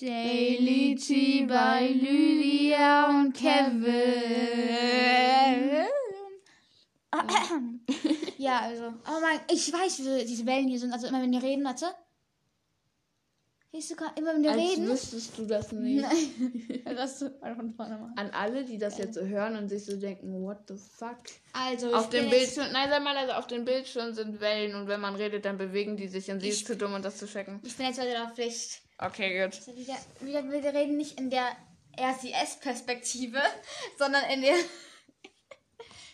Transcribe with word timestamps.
Daily 0.00 0.94
Tea 0.94 1.46
bei 1.46 1.88
Lydia 1.88 3.08
und 3.08 3.32
Kevin. 3.32 3.88
ja, 8.38 8.60
also. 8.60 8.84
Oh 9.06 9.20
mein, 9.20 9.40
ich 9.50 9.72
weiß, 9.72 9.98
wie 10.00 10.24
diese 10.24 10.46
Wellen 10.46 10.68
hier 10.68 10.78
sind. 10.78 10.92
Also 10.92 11.08
immer 11.08 11.20
wenn 11.20 11.32
die 11.32 11.38
reden, 11.38 11.64
warte. 11.64 11.86
Siehst 13.72 13.90
du 13.90 13.96
gerade, 13.96 14.18
immer 14.20 14.34
wenn 14.34 14.42
die 14.42 14.48
Als 14.48 14.58
reden. 14.58 14.88
wüsstest 14.88 15.36
du 15.36 15.46
das 15.46 15.72
nicht. 15.72 16.00
Nein. 16.00 16.84
Mal 17.40 17.56
von 17.56 17.74
vorne 17.74 17.98
machen. 17.98 18.14
An 18.16 18.30
alle, 18.30 18.64
die 18.64 18.78
das 18.78 18.98
jetzt 18.98 19.14
so 19.14 19.20
hören 19.20 19.56
und 19.56 19.68
sich 19.68 19.84
so 19.84 19.96
denken, 19.96 20.42
what 20.42 20.58
the 20.68 20.74
fuck? 20.76 21.18
Also, 21.52 21.92
Auf 21.92 22.04
ich 22.04 22.10
dem 22.20 22.30
Bildschirm, 22.30 22.72
nein, 22.72 22.88
sag 22.88 23.02
mal, 23.02 23.16
also 23.16 23.32
auf 23.32 23.46
dem 23.46 23.64
Bildschirm 23.64 24.14
sind 24.14 24.40
Wellen 24.40 24.74
und 24.74 24.88
wenn 24.88 25.00
man 25.00 25.16
redet, 25.16 25.44
dann 25.44 25.58
bewegen 25.58 25.96
die 25.96 26.08
sich 26.08 26.30
und 26.30 26.40
sie 26.40 26.48
ist 26.48 26.66
zu 26.66 26.76
dumm, 26.76 26.94
um 26.94 27.02
das 27.02 27.18
zu 27.18 27.26
checken. 27.26 27.60
Ich 27.64 27.76
bin 27.76 27.86
jetzt 27.86 28.00
heute 28.00 28.22
auf 28.22 28.34
Pflicht. 28.34 28.87
Okay, 28.98 29.44
gut. 29.44 29.54
Also 29.54 29.76
wieder, 29.76 29.96
wieder, 30.20 30.50
wir 30.50 30.74
reden 30.74 30.96
nicht 30.96 31.18
in 31.18 31.30
der 31.30 31.56
RCS-Perspektive, 31.96 33.40
sondern 33.98 34.24
in 34.30 34.42
der. 34.42 34.54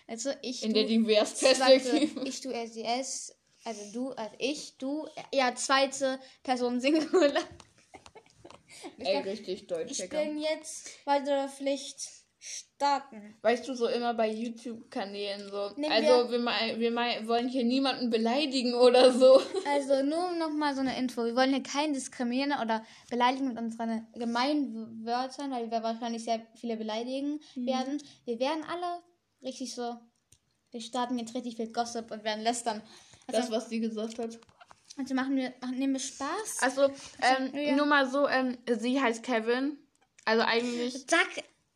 Also 0.06 0.30
ich. 0.42 0.62
In 0.62 0.74
du, 0.74 0.80
der 0.80 0.84
Divers-Perspektive. 0.84 2.28
Ich, 2.28 2.42
du, 2.42 2.50
RCS. 2.50 3.34
Also 3.64 3.90
du, 3.90 4.10
also 4.10 4.36
ich, 4.38 4.76
du. 4.76 5.08
Ja, 5.32 5.54
zweite 5.54 6.20
Person 6.42 6.78
Singular. 6.78 7.42
Ey, 8.98 9.16
richtig 9.18 9.66
deutsch, 9.66 9.98
Ich 9.98 10.10
bin 10.10 10.38
jetzt 10.38 10.90
weitere 11.06 11.48
Pflicht 11.48 12.06
starten. 12.46 13.36
Weißt 13.40 13.66
du, 13.66 13.74
so 13.74 13.86
immer 13.88 14.12
bei 14.14 14.28
YouTube-Kanälen 14.30 15.48
so. 15.50 15.70
Nehmen 15.76 15.92
also, 15.92 16.30
wir, 16.30 16.78
wir 16.78 16.90
mei- 16.90 17.26
wollen 17.26 17.48
hier 17.48 17.64
niemanden 17.64 18.10
beleidigen 18.10 18.74
oder 18.74 19.12
so. 19.12 19.40
Also 19.66 20.02
nur 20.02 20.32
noch 20.34 20.50
mal 20.50 20.74
so 20.74 20.80
eine 20.82 20.96
Info. 20.98 21.24
Wir 21.24 21.34
wollen 21.34 21.50
hier 21.50 21.62
keinen 21.62 21.94
diskriminieren 21.94 22.52
oder 22.60 22.84
beleidigen 23.10 23.48
mit 23.48 23.58
unseren 23.58 24.06
Gemeinwörtern, 24.14 25.50
weil 25.50 25.70
wir 25.70 25.82
wahrscheinlich 25.82 26.24
sehr 26.24 26.46
viele 26.54 26.76
beleidigen 26.76 27.40
werden. 27.54 28.02
Wir 28.24 28.38
werden 28.38 28.62
alle 28.64 29.02
richtig 29.42 29.74
so. 29.74 29.96
Wir 30.70 30.80
starten 30.80 31.18
jetzt 31.18 31.34
richtig 31.34 31.56
viel 31.56 31.72
Gossip 31.72 32.10
und 32.10 32.24
werden 32.24 32.42
lästern. 32.42 32.82
Das, 33.26 33.36
Also, 33.36 33.52
was 33.52 33.68
sie 33.70 33.80
gesagt 33.80 34.18
hat. 34.18 34.38
also 34.98 35.14
machen 35.14 35.36
wir, 35.36 35.54
machen, 35.60 35.78
nehmen 35.78 35.94
wir 35.94 36.00
Spaß. 36.00 36.58
Also, 36.60 36.82
ähm, 37.22 37.54
ja. 37.54 37.74
nur 37.76 37.86
mal 37.86 38.06
so, 38.08 38.28
ähm, 38.28 38.58
sie 38.78 39.00
heißt 39.00 39.22
Kevin. 39.22 39.78
Also 40.26 40.42
eigentlich, 40.42 41.04
Sag, 41.08 41.28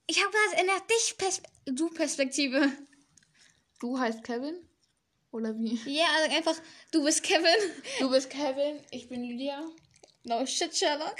ich 0.08 0.18
habe 0.24 0.32
das 0.32 0.60
in 0.60 0.66
der 0.66 0.80
Dich-Du-Perspektive. 0.80 2.72
du 3.78 3.98
heißt 3.98 4.24
Kevin? 4.24 4.56
Oder 5.30 5.56
wie? 5.58 5.78
Ja, 5.84 6.06
also 6.16 6.34
einfach, 6.34 6.56
du 6.90 7.04
bist 7.04 7.22
Kevin. 7.22 7.72
Du 8.00 8.10
bist 8.10 8.30
Kevin, 8.30 8.80
ich 8.90 9.08
bin 9.08 9.22
Lydia. 9.22 9.62
No 10.24 10.44
shit, 10.46 10.74
Sherlock. 10.74 11.16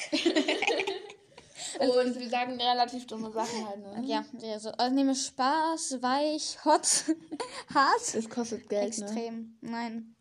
Und 1.78 2.14
wir 2.18 2.28
sagen 2.30 2.60
relativ 2.60 3.06
dumme 3.06 3.30
Sachen 3.30 3.68
halt, 3.68 3.80
ne? 3.80 4.02
Ja, 4.06 4.24
also, 4.42 4.70
also 4.70 4.94
nehme 4.94 5.14
Spaß, 5.14 6.00
weich, 6.00 6.64
hot, 6.64 7.04
hart. 7.74 8.14
Es 8.14 8.28
kostet 8.28 8.68
Geld, 8.70 8.98
ne? 8.98 9.04
Extrem. 9.04 9.58
Nein. 9.60 10.16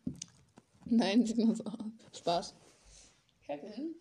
Nein, 0.84 1.24
sieht 1.24 1.38
nur 1.38 1.56
so 1.56 1.64
aus. 1.64 2.18
Spaß. 2.18 2.54
Kevin? 3.46 3.94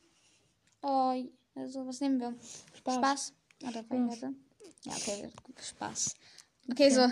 Oh, 0.82 1.14
also 1.56 1.88
was 1.88 2.02
nehmen 2.02 2.20
wir? 2.20 2.36
Spaß. 2.76 2.96
Spaß. 2.96 3.34
Oder 3.64 3.86
warte. 3.90 4.36
Ja, 4.84 4.94
okay, 4.94 5.30
Spaß. 5.62 6.16
Okay, 6.72 6.90
so. 6.90 7.10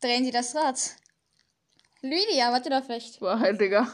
Drehen 0.00 0.24
Sie 0.24 0.30
das 0.30 0.54
Rad. 0.54 0.96
Lydia, 2.02 2.52
warte 2.52 2.70
doch 2.70 2.84
vielleicht. 2.84 3.20
Wahrheit, 3.20 3.60
Digga. 3.60 3.92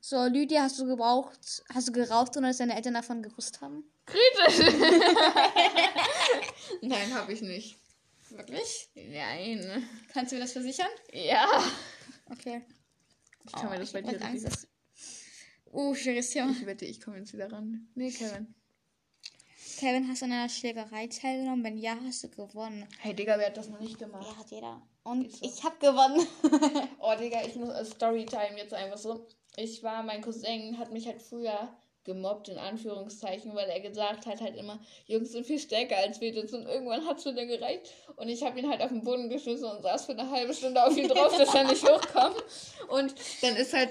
So, 0.00 0.24
Lydia, 0.24 0.62
hast 0.62 0.78
du 0.78 0.86
gebraucht, 0.86 1.62
hast 1.72 1.88
du 1.88 1.92
geraucht, 1.92 2.36
ohne 2.36 2.48
dass 2.48 2.56
deine 2.58 2.74
Eltern 2.74 2.94
davon 2.94 3.22
gewusst 3.22 3.60
haben? 3.60 3.84
Kritisch. 4.06 4.74
Nein, 6.82 7.14
hab 7.14 7.28
ich 7.28 7.42
nicht. 7.42 7.78
Wirklich? 8.30 8.88
Nein. 8.94 9.88
Kannst 10.12 10.32
du 10.32 10.36
mir 10.36 10.42
das 10.42 10.52
versichern? 10.52 10.88
Ja. 11.12 11.46
Okay. 12.30 12.62
Ich 13.44 13.52
kann 13.52 13.70
mir 13.70 13.78
das 13.78 13.92
bei 13.92 14.00
Ich 14.00 14.08
dir 14.08 14.22
Angst, 14.22 14.46
dass... 14.46 14.66
Uh, 15.72 15.94
schwieriges 15.94 16.30
Thema. 16.30 16.50
Ich 16.50 16.66
wette, 16.66 16.84
ich 16.84 17.00
komme 17.00 17.18
jetzt 17.18 17.32
wieder 17.32 17.52
ran. 17.52 17.88
Nee, 17.94 18.10
Kevin. 18.10 18.54
Kevin, 19.80 20.06
hast 20.08 20.20
du 20.20 20.26
an 20.26 20.32
einer 20.32 20.48
Schlägerei 20.50 21.06
teilgenommen? 21.06 21.64
Wenn 21.64 21.78
ja, 21.78 21.96
hast 22.06 22.22
du 22.22 22.28
gewonnen. 22.28 22.86
Hey, 22.98 23.14
Digga, 23.14 23.38
wer 23.38 23.46
hat 23.46 23.56
das 23.56 23.70
noch 23.70 23.80
nicht 23.80 23.98
gemacht? 23.98 24.26
Ja, 24.28 24.36
hat 24.36 24.50
jeder. 24.50 24.82
Und 25.04 25.32
so. 25.32 25.38
ich 25.42 25.64
hab 25.64 25.80
gewonnen. 25.80 26.26
Oh, 26.98 27.14
Digga, 27.18 27.38
ich 27.46 27.54
muss 27.54 27.70
äh, 27.70 27.86
Storytime 27.86 28.58
jetzt 28.58 28.74
einfach 28.74 28.98
so. 28.98 29.26
Ich 29.56 29.82
war, 29.82 30.02
mein 30.02 30.20
Cousin 30.20 30.76
hat 30.76 30.92
mich 30.92 31.06
halt 31.06 31.22
früher 31.22 31.74
gemobbt, 32.04 32.50
in 32.50 32.58
Anführungszeichen, 32.58 33.54
weil 33.54 33.70
er 33.70 33.80
gesagt 33.80 34.26
hat 34.26 34.42
halt 34.42 34.54
immer, 34.56 34.78
Jungs 35.06 35.32
sind 35.32 35.46
viel 35.46 35.58
stärker 35.58 35.96
als 35.96 36.20
Mädels 36.20 36.52
und 36.52 36.66
irgendwann 36.66 37.06
hat's 37.06 37.24
mir 37.24 37.34
dann 37.34 37.48
gereicht 37.48 37.90
und 38.16 38.28
ich 38.28 38.42
habe 38.42 38.58
ihn 38.58 38.68
halt 38.68 38.82
auf 38.82 38.88
den 38.90 39.02
Boden 39.02 39.30
geschmissen 39.30 39.64
und 39.64 39.82
saß 39.82 40.04
für 40.06 40.12
eine 40.12 40.30
halbe 40.30 40.52
Stunde 40.52 40.84
auf 40.84 40.96
ihn 40.96 41.08
drauf, 41.08 41.36
dass 41.36 41.54
er 41.54 41.64
nicht 41.64 41.86
hochkam 41.86 42.34
und 42.88 43.14
dann 43.42 43.56
ist 43.56 43.74
halt 43.74 43.90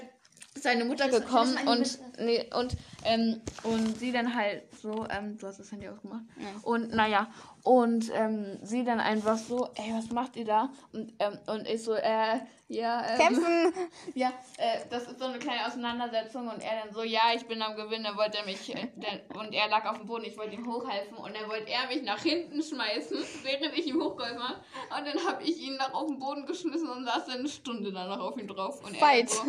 seine 0.54 0.84
Mutter 0.84 1.08
gekommen 1.08 1.56
und 1.66 1.98
nee, 2.18 2.48
und 2.52 2.76
ähm, 3.04 3.40
und 3.62 3.98
sie 3.98 4.12
dann 4.12 4.34
halt 4.34 4.62
so 4.82 5.06
ähm, 5.08 5.38
du 5.38 5.46
hast 5.46 5.60
das 5.60 5.70
Handy 5.70 5.88
ausgemacht 5.88 6.24
Ja. 6.38 6.48
und 6.62 6.92
naja 6.92 7.28
und 7.62 8.10
ähm, 8.14 8.58
sie 8.62 8.84
dann 8.84 9.00
einfach 9.00 9.36
so 9.38 9.68
ey 9.76 9.92
was 9.94 10.10
macht 10.10 10.36
ihr 10.36 10.44
da 10.44 10.70
und 10.92 11.12
ähm, 11.18 11.38
und 11.46 11.68
ich 11.68 11.82
so 11.82 11.94
äh 11.94 12.40
ja 12.70 13.04
ähm, 13.10 13.18
Kämpfen. 13.18 13.72
ja, 14.14 14.28
äh, 14.56 14.78
das 14.90 15.02
ist 15.04 15.18
so 15.18 15.26
eine 15.26 15.38
kleine 15.38 15.66
Auseinandersetzung 15.66 16.46
und 16.48 16.62
er 16.62 16.84
dann 16.84 16.94
so, 16.94 17.02
ja, 17.02 17.32
ich 17.34 17.44
bin 17.46 17.60
am 17.62 17.74
Gewinn, 17.74 18.04
dann 18.04 18.16
wollte 18.16 18.38
er 18.38 18.44
mich, 18.44 18.72
äh, 18.74 18.86
der, 18.94 19.36
und 19.36 19.52
er 19.52 19.68
lag 19.68 19.84
auf 19.86 19.98
dem 19.98 20.06
Boden, 20.06 20.24
ich 20.24 20.38
wollte 20.38 20.54
ihm 20.54 20.66
hochhelfen 20.72 21.16
und 21.18 21.34
dann 21.34 21.50
wollte 21.50 21.68
er 21.68 21.88
mich 21.88 22.02
nach 22.02 22.20
hinten 22.22 22.62
schmeißen, 22.62 23.18
während 23.42 23.76
ich 23.76 23.88
ihm 23.88 24.00
hochgeholfen 24.00 24.40
habe. 24.40 24.60
Und 24.96 25.06
dann 25.06 25.26
habe 25.26 25.42
ich 25.42 25.60
ihn 25.60 25.76
nach 25.76 25.92
auf 25.92 26.06
den 26.06 26.20
Boden 26.20 26.46
geschmissen 26.46 26.88
und 26.88 27.04
saß 27.04 27.26
dann 27.26 27.40
eine 27.40 27.48
Stunde 27.48 27.92
danach 27.92 28.20
auf 28.20 28.38
ihm 28.38 28.46
drauf. 28.46 28.82
Und 28.84 28.94
er 28.94 29.00
Fight. 29.00 29.30
so, 29.30 29.42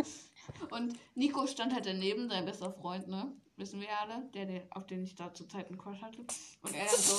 und 0.69 0.93
Nico 1.15 1.47
stand 1.47 1.73
halt 1.73 1.85
daneben, 1.85 2.29
sein 2.29 2.45
bester 2.45 2.71
Freund, 2.71 3.07
ne? 3.07 3.31
Wissen 3.57 3.79
wir 3.79 3.87
ja 3.87 3.99
alle, 4.01 4.23
der, 4.33 4.45
der, 4.45 4.63
auf 4.71 4.87
den 4.87 5.03
ich 5.03 5.15
da 5.15 5.33
zur 5.33 5.47
Zeit 5.47 5.67
einen 5.67 5.77
Crush 5.77 6.01
hatte. 6.01 6.19
Und 6.63 6.75
er 6.75 6.85
dann 6.85 6.95
so, 6.95 7.15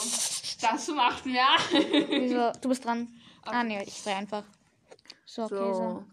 das 0.61 0.89
macht 0.89 1.25
mir. 1.25 1.45
Wieso? 1.71 2.53
Du 2.61 2.69
bist 2.69 2.85
dran. 2.85 3.09
Ah, 3.43 3.63
nee, 3.63 3.83
ich 3.85 4.03
drehe 4.03 4.17
einfach. 4.17 4.45
So, 5.25 5.45
okay, 5.45 5.55
so. 5.55 5.75
So. 5.75 6.05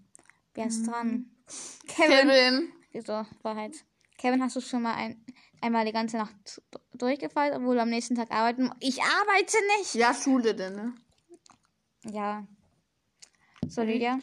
Wer 0.54 0.68
ist 0.68 0.86
dran? 0.86 1.32
Kevin. 1.88 2.28
Kevin. 2.28 2.74
Wieso? 2.92 3.26
Wahrheit. 3.42 3.76
Kevin, 4.18 4.44
hast 4.44 4.56
du 4.56 4.62
schon 4.62 4.82
mal 4.82 4.96
ein, 4.96 5.26
einmal 5.62 5.86
die 5.86 5.94
ganze 5.94 6.18
Nacht 6.18 6.62
durchgefallen, 6.94 7.56
obwohl 7.56 7.76
du 7.76 7.82
am 7.82 7.90
nächsten 7.90 8.16
Tag 8.16 8.32
arbeiten 8.32 8.64
musst? 8.64 8.78
Ich 8.82 9.02
arbeite 9.02 9.58
nicht! 9.78 9.96
Ja, 9.96 10.14
Schule 10.14 10.54
denn, 10.54 10.76
ne? 10.76 10.96
Ja. 12.04 12.46
So, 13.68 13.82
Lydia. 13.82 14.20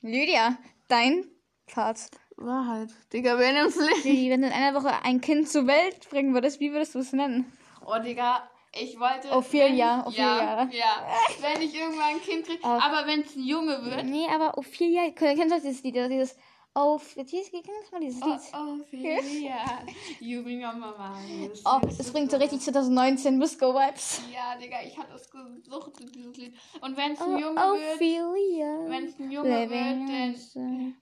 Lydia, 0.00 0.58
dein 0.88 1.24
Part. 1.72 1.98
Wahrheit. 2.36 2.88
Digga, 3.12 3.38
wer 3.38 3.52
nimmt's 3.52 3.76
nicht? 3.76 4.04
Lydia, 4.04 4.32
wenn 4.32 4.42
du 4.42 4.48
in 4.48 4.52
einer 4.52 4.74
Woche 4.80 4.92
ein 5.04 5.20
Kind 5.20 5.48
zur 5.48 5.66
Welt 5.66 6.08
bringen 6.10 6.34
würdest, 6.34 6.58
wie 6.60 6.72
würdest 6.72 6.94
du 6.94 6.98
es 6.98 7.12
nennen? 7.12 7.50
Oh, 7.86 7.98
Digga, 8.02 8.42
ich 8.72 8.98
wollte. 8.98 9.30
Ophelia, 9.30 9.98
wenn- 9.98 10.06
Ophelia. 10.08 10.62
Ja, 10.64 10.68
ja. 10.72 11.06
Wenn 11.40 11.62
ich 11.62 11.74
irgendwann 11.78 12.14
ein 12.16 12.20
Kind 12.22 12.44
kriege. 12.46 12.58
Oh. 12.64 12.66
Aber 12.66 13.06
wenn 13.06 13.20
es 13.20 13.36
ein 13.36 13.44
Junge 13.44 13.84
wird. 13.84 14.04
Nee, 14.04 14.26
aber 14.34 14.58
Ophelia, 14.58 15.10
kennst 15.14 15.52
du 15.54 15.60
dieses 15.60 15.82
Lied, 15.84 15.94
dieses 15.94 16.36
auf, 16.74 17.14
jetzt 17.16 17.30
kennst 17.30 17.52
du 17.52 17.60
mal 17.92 18.00
dieses 18.00 18.20
Oh, 18.22 18.26
Lied? 18.26 18.80
Ophelia. 18.82 19.86
You 20.20 20.42
bring 20.42 20.64
on 20.64 20.80
my 20.80 20.86
mind. 20.98 21.52
Oh, 21.64 21.80
das 21.96 22.10
bringt 22.10 22.30
so 22.30 22.36
richtig 22.36 22.60
2019 22.62 23.38
Disco-Vibes. 23.40 24.22
Ja, 24.32 24.56
Digga, 24.56 24.78
ich 24.84 24.98
hatte 24.98 25.14
es 25.14 25.30
gesucht, 25.30 25.92
dieses 26.14 26.36
Lied. 26.36 26.54
Und 26.80 26.96
wenn 26.96 27.12
es 27.12 27.20
ein 27.20 27.34
Oh, 27.34 27.38
Junge 27.38 27.60
wird. 27.60 27.94
Ophelia. 27.94 28.90
Wenn 28.90 29.04
es 29.06 29.18
ein 29.18 29.30
Junge 29.30 29.70
wird, 29.70 30.56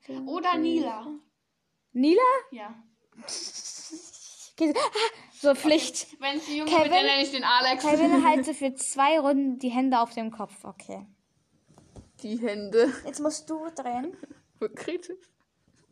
dann. 0.09 0.29
Oder 0.29 0.59
Nila. 0.59 1.07
Nila? 1.93 2.21
Ja. 2.51 2.75
Okay, 4.55 4.75
so- 5.33 5.55
Pflicht. 5.55 6.07
Wenn 6.21 6.37
es 6.37 6.49
ein 6.49 6.57
Junge 6.57 6.71
Kevin? 6.71 6.85
wird, 6.85 6.93
dann 7.01 7.07
nenne 7.07 7.23
ich 7.23 7.31
den 7.31 7.45
Alex. 7.45 7.83
Kevin 7.85 8.25
halte 8.29 8.53
für 8.55 8.75
zwei 8.75 9.19
Runden 9.19 9.59
die 9.59 9.71
Hände 9.71 9.99
auf 10.01 10.13
dem 10.15 10.31
Kopf. 10.31 10.65
Okay. 10.65 11.07
Die 12.23 12.39
Hände. 12.39 12.93
Jetzt 13.05 13.21
musst 13.21 13.49
du 13.49 13.67
drehen. 13.75 14.17
Kritisch. 14.77 15.17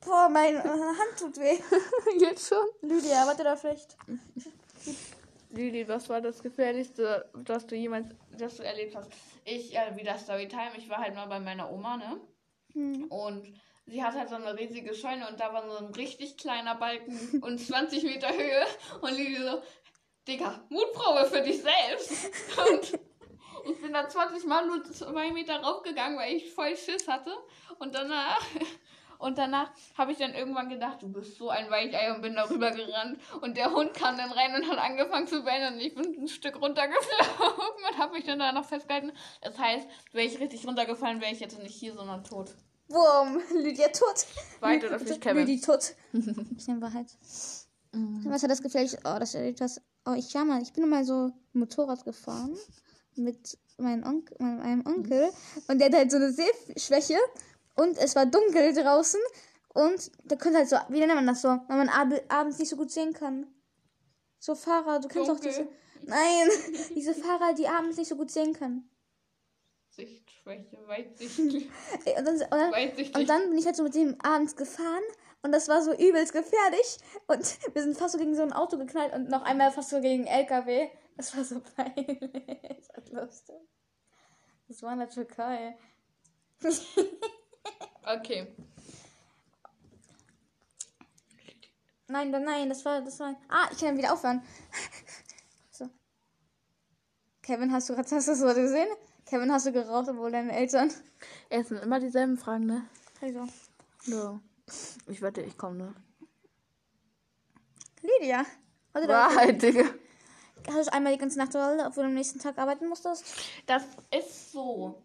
Boah, 0.04 0.28
meine 0.28 0.62
Hand 0.64 1.18
tut 1.18 1.36
weh. 1.38 1.58
Jetzt 2.18 2.48
schon. 2.48 2.66
Lydia, 2.82 3.26
warte 3.26 3.44
da 3.44 3.56
vielleicht. 3.56 3.96
Lili, 5.50 5.86
was 5.88 6.08
war 6.08 6.20
das 6.20 6.42
Gefährlichste, 6.42 7.28
das 7.34 7.66
du 7.66 7.74
jemals, 7.74 8.06
das 8.38 8.56
du 8.56 8.62
erlebt 8.62 8.94
hast? 8.94 9.10
Ich, 9.44 9.76
äh, 9.76 9.96
wieder 9.96 10.16
Storytime, 10.16 10.72
ich 10.76 10.88
war 10.88 10.98
halt 10.98 11.14
mal 11.14 11.26
bei 11.26 11.40
meiner 11.40 11.70
Oma, 11.70 11.96
ne? 11.96 12.20
Hm. 12.72 13.04
Und 13.04 13.52
sie 13.86 14.02
hat 14.02 14.14
halt 14.14 14.28
so 14.28 14.36
eine 14.36 14.56
riesige 14.56 14.94
Scheune 14.94 15.28
und 15.28 15.40
da 15.40 15.52
war 15.52 15.68
so 15.68 15.84
ein 15.84 15.92
richtig 15.92 16.36
kleiner 16.36 16.76
Balken 16.76 17.40
und 17.42 17.58
20 17.58 18.04
Meter 18.04 18.32
Höhe. 18.32 18.64
Und 19.00 19.12
Lili 19.12 19.42
so, 19.42 19.60
Digga, 20.28 20.64
Mutprobe 20.68 21.26
für 21.26 21.42
dich 21.42 21.62
selbst. 21.62 22.30
Und 22.70 23.00
ich 23.72 23.80
bin 23.80 23.92
da 23.92 24.08
20 24.08 24.44
Mal 24.46 24.66
nur 24.66 24.84
zwei 24.84 25.32
Meter 25.32 25.56
raufgegangen, 25.60 26.18
weil 26.18 26.36
ich 26.36 26.52
voll 26.52 26.76
Schiss 26.76 27.08
hatte. 27.08 27.32
Und 27.78 27.94
danach, 27.94 28.40
Und 29.20 29.36
danach 29.36 29.70
habe 29.96 30.12
ich 30.12 30.18
dann 30.18 30.32
irgendwann 30.32 30.70
gedacht, 30.70 31.02
du 31.02 31.08
bist 31.08 31.36
so 31.36 31.50
ein 31.50 31.70
Weichei 31.70 32.12
und 32.14 32.22
bin 32.22 32.34
darüber 32.34 32.70
gerannt. 32.70 33.20
Und 33.42 33.56
der 33.56 33.72
Hund 33.72 33.92
kam 33.92 34.16
dann 34.16 34.32
rein 34.32 34.54
und 34.54 34.68
hat 34.68 34.78
angefangen 34.78 35.26
zu 35.26 35.44
bellen 35.44 35.74
und 35.74 35.80
ich 35.80 35.94
bin 35.94 36.22
ein 36.22 36.28
Stück 36.28 36.60
runtergeflogen 36.60 37.84
und 37.90 37.98
habe 37.98 38.14
mich 38.14 38.24
dann 38.24 38.38
da 38.38 38.50
noch 38.52 38.64
festgehalten. 38.64 39.12
Das 39.42 39.58
heißt, 39.58 39.86
wäre 40.12 40.26
ich 40.26 40.40
richtig 40.40 40.66
runtergefallen, 40.66 41.20
wäre 41.20 41.32
ich 41.32 41.40
jetzt 41.40 41.58
nicht 41.58 41.74
hier, 41.74 41.94
sondern 41.94 42.24
tot. 42.24 42.54
Wurm, 42.88 43.40
Lydia 43.62 43.88
tot. 43.88 44.26
Weit 44.60 44.84
oder 44.84 44.98
Pflicht, 44.98 45.20
Kevin? 45.20 45.46
Lydia 45.46 45.66
tot. 45.66 45.94
Bisschen 46.12 46.80
Wahrheit. 46.80 47.08
Was 48.24 48.42
hat 48.42 48.50
das 48.50 48.62
gefällt? 48.62 48.96
Oh, 49.04 49.16
das 49.18 49.34
ist 49.34 49.40
etwas. 49.40 49.82
Oh, 50.06 50.14
ich 50.14 50.32
ja 50.32 50.44
mal, 50.44 50.62
ich 50.62 50.72
bin 50.72 50.88
mal 50.88 51.04
so 51.04 51.30
Motorrad 51.52 52.04
gefahren 52.04 52.56
mit 53.16 53.58
meinem, 53.76 54.04
Onk 54.04 54.30
meinem 54.38 54.86
Onkel 54.86 55.30
und 55.68 55.78
der 55.78 55.88
hat 55.88 55.94
halt 55.94 56.10
so 56.10 56.16
eine 56.16 56.32
Sehschwäche 56.32 57.18
und 57.80 57.96
es 57.96 58.14
war 58.14 58.26
dunkel 58.26 58.74
draußen 58.74 59.20
und 59.72 60.12
der 60.24 60.36
konnte 60.36 60.58
halt 60.58 60.68
so, 60.68 60.76
wie 60.90 61.00
nennt 61.00 61.14
man 61.14 61.26
das 61.26 61.40
so, 61.40 61.48
wenn 61.48 61.78
man 61.78 61.88
ab 61.88 62.08
abends 62.28 62.58
nicht 62.58 62.68
so 62.68 62.76
gut 62.76 62.90
sehen 62.90 63.14
kann. 63.14 63.46
So 64.38 64.54
Fahrer, 64.54 65.00
du 65.00 65.08
kennst 65.08 65.30
auch 65.30 65.40
Dunkel. 65.40 65.50
diese. 65.50 65.68
Nein, 66.06 66.48
diese 66.94 67.14
Fahrer, 67.14 67.54
die 67.54 67.68
abends 67.68 67.96
nicht 67.96 68.08
so 68.08 68.16
gut 68.16 68.30
sehen 68.30 68.52
können. 68.52 68.90
Sichtschwäche, 69.88 70.76
weitsichtig. 70.86 71.70
Und 72.16 72.26
dann, 72.26 72.34
und 72.34 72.50
dann, 72.50 72.72
weitsichtig. 72.72 73.16
und 73.16 73.28
dann 73.28 73.48
bin 73.48 73.58
ich 73.58 73.66
halt 73.66 73.76
so 73.76 73.82
mit 73.82 73.94
dem 73.94 74.16
abends 74.20 74.56
gefahren 74.56 75.02
und 75.42 75.52
das 75.52 75.68
war 75.68 75.82
so 75.82 75.92
übelst 75.92 76.32
gefährlich. 76.32 76.98
Und 77.26 77.56
wir 77.74 77.82
sind 77.82 77.96
fast 77.96 78.12
so 78.12 78.18
gegen 78.18 78.34
so 78.34 78.42
ein 78.42 78.52
Auto 78.52 78.76
geknallt 78.76 79.14
und 79.14 79.30
noch 79.30 79.42
einmal 79.42 79.72
fast 79.72 79.90
so 79.90 80.00
gegen 80.00 80.26
LKW. 80.26 80.88
Das 81.16 81.36
war 81.36 81.44
so 81.44 81.60
peinlich. 81.76 82.18
Das 82.94 83.12
war 83.12 83.24
lustig. 83.24 83.56
Das 84.68 84.82
war 84.82 84.92
in 84.92 84.98
der 85.00 85.08
Türkei. 85.08 85.76
Okay. 88.04 88.46
Nein, 92.08 92.30
nein, 92.30 92.44
nein, 92.44 92.68
das 92.68 92.84
war, 92.84 93.00
das 93.02 93.20
war. 93.20 93.36
Ah, 93.48 93.68
ich 93.70 93.78
kann 93.78 93.96
wieder 93.96 94.12
aufhören. 94.12 94.42
So. 95.70 95.88
Kevin, 97.42 97.72
hast 97.72 97.88
du 97.88 97.94
gerade 97.94 98.10
hast 98.14 98.26
du 98.26 98.32
das 98.32 98.40
so 98.40 98.46
gesehen? 98.54 98.88
Kevin, 99.26 99.52
hast 99.52 99.66
du 99.66 99.72
geraucht, 99.72 100.08
obwohl 100.08 100.32
deine 100.32 100.52
Eltern. 100.52 100.90
Es 101.48 101.68
sind 101.68 101.78
immer 101.82 102.00
dieselben 102.00 102.36
Fragen, 102.36 102.66
ne? 102.66 102.84
Also. 103.20 103.46
Ja. 104.06 104.40
Ich 105.06 105.22
wette, 105.22 105.40
ich 105.42 105.56
komme, 105.56 105.76
ne? 105.76 105.94
Lydia. 108.02 108.44
Warte, 108.92 109.06
da- 109.06 109.14
Wahrheit, 109.28 109.62
Digga. 109.62 109.84
Hast 110.68 110.88
du 110.88 110.92
einmal 110.92 111.12
die 111.12 111.18
ganze 111.18 111.38
Nacht 111.38 111.52
geholt, 111.52 111.80
obwohl 111.86 112.02
du 112.04 112.08
am 112.08 112.14
nächsten 112.14 112.38
Tag 112.40 112.58
arbeiten 112.58 112.88
musstest? 112.88 113.24
Das 113.66 113.84
ist 114.16 114.52
so. 114.52 115.00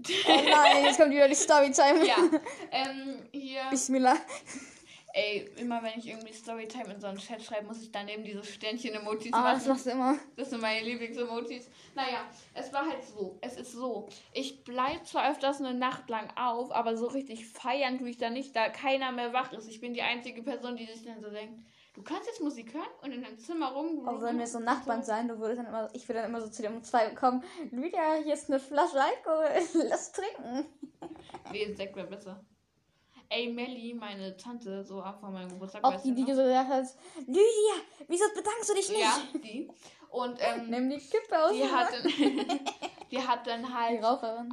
Oh 0.00 0.42
nein, 0.48 0.84
jetzt 0.84 0.98
kommt 0.98 1.10
wieder 1.12 1.28
die 1.28 1.34
Storytime. 1.34 2.06
Ja. 2.06 2.16
Ähm, 2.70 3.26
hier. 3.32 3.62
Bismillah. 3.70 4.16
Ey, 5.14 5.50
immer 5.56 5.82
wenn 5.82 5.98
ich 5.98 6.06
irgendwie 6.06 6.32
Storytime 6.32 6.94
in 6.94 7.00
so 7.00 7.08
einen 7.08 7.18
Chat 7.18 7.42
schreibe, 7.42 7.66
muss 7.66 7.82
ich 7.82 7.90
daneben 7.90 8.22
diese 8.22 8.44
Sternchen-Emojis 8.44 9.32
Ah, 9.32 9.54
das 9.54 9.62
machen. 9.62 9.68
machst 9.70 9.86
du 9.86 9.90
immer. 9.90 10.18
Das 10.36 10.50
sind 10.50 10.60
meine 10.60 10.86
Lieblings-Emojis. 10.86 11.68
Naja, 11.96 12.26
es 12.54 12.72
war 12.72 12.82
halt 12.88 13.02
so. 13.02 13.36
Es 13.40 13.56
ist 13.56 13.72
so. 13.72 14.08
Ich 14.32 14.62
bleibe 14.62 15.02
zwar 15.02 15.30
öfters 15.32 15.58
eine 15.60 15.74
Nacht 15.74 16.08
lang 16.08 16.28
auf, 16.36 16.70
aber 16.70 16.96
so 16.96 17.06
richtig 17.06 17.46
feiern 17.48 17.98
tue 17.98 18.10
ich 18.10 18.18
da 18.18 18.30
nicht, 18.30 18.54
da 18.54 18.68
keiner 18.68 19.10
mehr 19.10 19.32
wach 19.32 19.52
ist. 19.52 19.68
Ich 19.68 19.80
bin 19.80 19.94
die 19.94 20.02
einzige 20.02 20.42
Person, 20.42 20.76
die 20.76 20.86
sich 20.86 21.04
dann 21.04 21.20
so 21.20 21.30
denkt, 21.30 21.58
du 21.98 22.04
kannst 22.04 22.28
jetzt 22.28 22.40
Musik 22.40 22.72
hören 22.72 22.86
und 23.02 23.10
in 23.10 23.22
deinem 23.22 23.38
Zimmer 23.38 23.72
rum. 23.72 24.06
Auch 24.08 24.22
wenn 24.22 24.38
wir 24.38 24.46
so 24.46 24.60
Nachbarn 24.60 25.02
sein, 25.02 25.26
du 25.26 25.38
würdest 25.40 25.58
dann 25.58 25.66
immer, 25.66 25.90
ich 25.92 26.08
würde 26.08 26.20
dann 26.20 26.30
immer 26.30 26.40
so 26.40 26.48
zu 26.48 26.62
dir 26.62 26.70
um 26.70 26.82
zwei 26.82 27.10
kommen. 27.10 27.42
Lydia, 27.72 28.14
hier 28.22 28.34
ist 28.34 28.48
eine 28.48 28.60
Flasche 28.60 29.02
Alkohol, 29.02 29.48
lass 29.88 30.12
trinken. 30.12 30.66
Nee, 31.50 31.74
Sekt 31.74 31.96
wäre 31.96 32.06
besser. 32.06 32.44
Ey, 33.28 33.52
Melly, 33.52 33.94
meine 33.94 34.36
Tante, 34.36 34.84
so 34.84 35.02
ab 35.02 35.20
von 35.20 35.32
meinem 35.32 35.48
Geburtstag. 35.50 35.84
Auch 35.84 36.00
die, 36.00 36.14
die 36.14 36.22
noch? 36.22 36.34
so 36.34 36.42
gesagt 36.42 36.70
hast, 36.70 36.98
Lydia, 37.26 37.74
wieso 38.06 38.24
bedankst 38.34 38.70
du 38.70 38.74
dich 38.74 38.88
nicht? 38.88 39.00
Ja, 39.00 39.20
die. 39.34 39.68
Und 40.10 40.38
ähm, 40.40 40.70
Nimm 40.70 40.88
die 40.88 40.98
Kippe 40.98 41.44
aus. 41.44 41.52
die, 41.52 41.64
hat 41.64 41.92
dann, 41.92 42.04
die 43.10 43.20
hat 43.26 43.46
dann 43.46 43.74
halt 43.76 44.02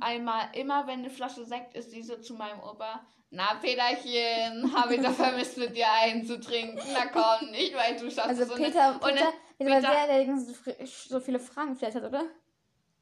einmal, 0.02 0.50
immer 0.54 0.88
wenn 0.88 1.00
eine 1.00 1.10
Flasche 1.10 1.46
Sekt 1.46 1.76
ist, 1.76 1.94
die 1.94 2.04
so 2.04 2.18
zu 2.18 2.34
meinem 2.36 2.60
Opa, 2.60 3.06
na 3.32 3.56
Peterchen, 3.56 4.74
habe 4.76 4.96
ich 4.96 5.02
doch 5.02 5.12
vermisst 5.14 5.58
mit 5.58 5.76
dir 5.76 5.88
einen 5.92 6.26
zu 6.26 6.40
trinken. 6.40 6.80
Na 6.94 7.08
komm, 7.08 7.50
ich 7.54 7.74
weiß, 7.76 8.02
du 8.02 8.10
schaffst 8.10 8.30
Also 8.30 8.44
es. 8.44 8.50
Und 8.52 8.58
Peter, 8.58 8.78
dann- 8.80 9.00
Peter, 9.00 9.12
und 9.12 9.20
dann, 9.20 9.34
Peter 9.82 10.26
Peter- 10.56 10.76
der, 10.78 10.88
so 10.88 11.20
viele 11.20 11.40
Fragen 11.40 11.72
gestellt 11.72 11.96
hat, 11.96 12.04
oder? 12.04 12.24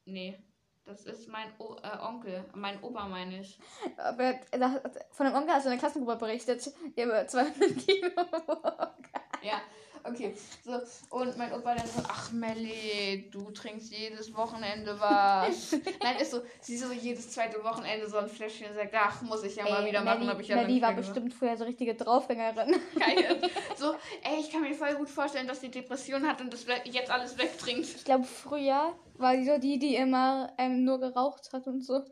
nee, 0.05 0.37
das 0.85 1.05
ist 1.05 1.29
mein 1.29 1.47
o 1.59 1.75
äh, 1.81 1.97
Onkel, 2.05 2.43
mein 2.55 2.81
Opa 2.83 3.07
meine 3.07 3.39
ich. 3.39 3.57
Aber 3.97 4.23
er 4.51 4.81
von 5.11 5.25
dem 5.25 5.35
Onkel 5.35 5.53
hast 5.53 5.63
du 5.65 5.69
in 5.69 5.75
der 5.75 5.79
Klassengruppe 5.79 6.17
berichtet. 6.17 6.69
Der 6.97 7.05
über 7.05 7.25
200 7.27 7.55
Kilo. 7.85 8.09
Ja, 9.43 9.61
okay. 10.03 10.33
So, 10.63 10.79
und 11.09 11.37
mein 11.37 11.53
Opa 11.53 11.75
dann 11.75 11.87
so, 11.87 12.01
ach 12.07 12.31
Melli, 12.31 13.29
du 13.31 13.51
trinkst 13.51 13.91
jedes 13.91 14.35
Wochenende 14.35 14.99
was. 14.99 15.71
Nein, 16.01 16.17
ist 16.19 16.31
so, 16.31 16.41
sie 16.61 16.77
so 16.77 16.91
jedes 16.91 17.29
zweite 17.31 17.63
Wochenende 17.63 18.09
so 18.09 18.17
ein 18.17 18.27
Fläschchen 18.27 18.69
und 18.69 18.75
sagt, 18.75 18.93
ach, 18.95 19.21
muss 19.21 19.43
ich 19.43 19.55
ja 19.55 19.63
mal 19.63 19.81
Ey, 19.83 19.89
wieder 19.89 20.03
machen, 20.03 20.23
Melli- 20.23 20.29
habe 20.29 20.41
ich 20.41 20.47
ja 20.47 20.55
Melli 20.55 20.81
war 20.81 20.93
bestimmt 20.93 21.33
früher 21.33 21.57
so 21.57 21.63
richtige 21.63 21.95
Draufgängerin. 21.95 22.75
Geil. 22.99 23.41
So, 23.75 23.93
ey, 24.23 24.39
ich 24.39 24.51
kann 24.51 24.61
mir 24.61 24.73
voll 24.73 24.95
gut 24.95 25.09
vorstellen, 25.09 25.47
dass 25.47 25.59
die 25.59 25.71
Depression 25.71 26.27
hat 26.27 26.41
und 26.41 26.51
das 26.53 26.65
jetzt 26.85 27.09
alles 27.11 27.37
wegtrinkt. 27.37 27.85
Ich 27.85 28.05
glaube, 28.05 28.23
früher 28.25 28.93
war 29.15 29.35
die 29.35 29.45
so 29.45 29.57
die, 29.57 29.79
die 29.79 29.95
immer 29.95 30.53
ähm, 30.57 30.83
nur 30.83 30.99
geraucht 30.99 31.51
hat 31.53 31.67
und 31.67 31.81
so. 31.81 32.03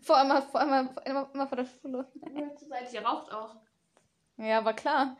Vor 0.00 0.16
allem, 0.16 0.42
vor 0.42 0.60
allem 0.60 0.90
immer, 1.04 1.30
immer 1.34 1.46
vor 1.46 1.56
der 1.56 1.66
Schule. 1.66 2.10
Seit 2.68 2.88
sie 2.90 2.98
raucht 2.98 3.32
auch. 3.32 3.56
Ja, 4.38 4.64
war 4.64 4.74
klar. 4.74 5.16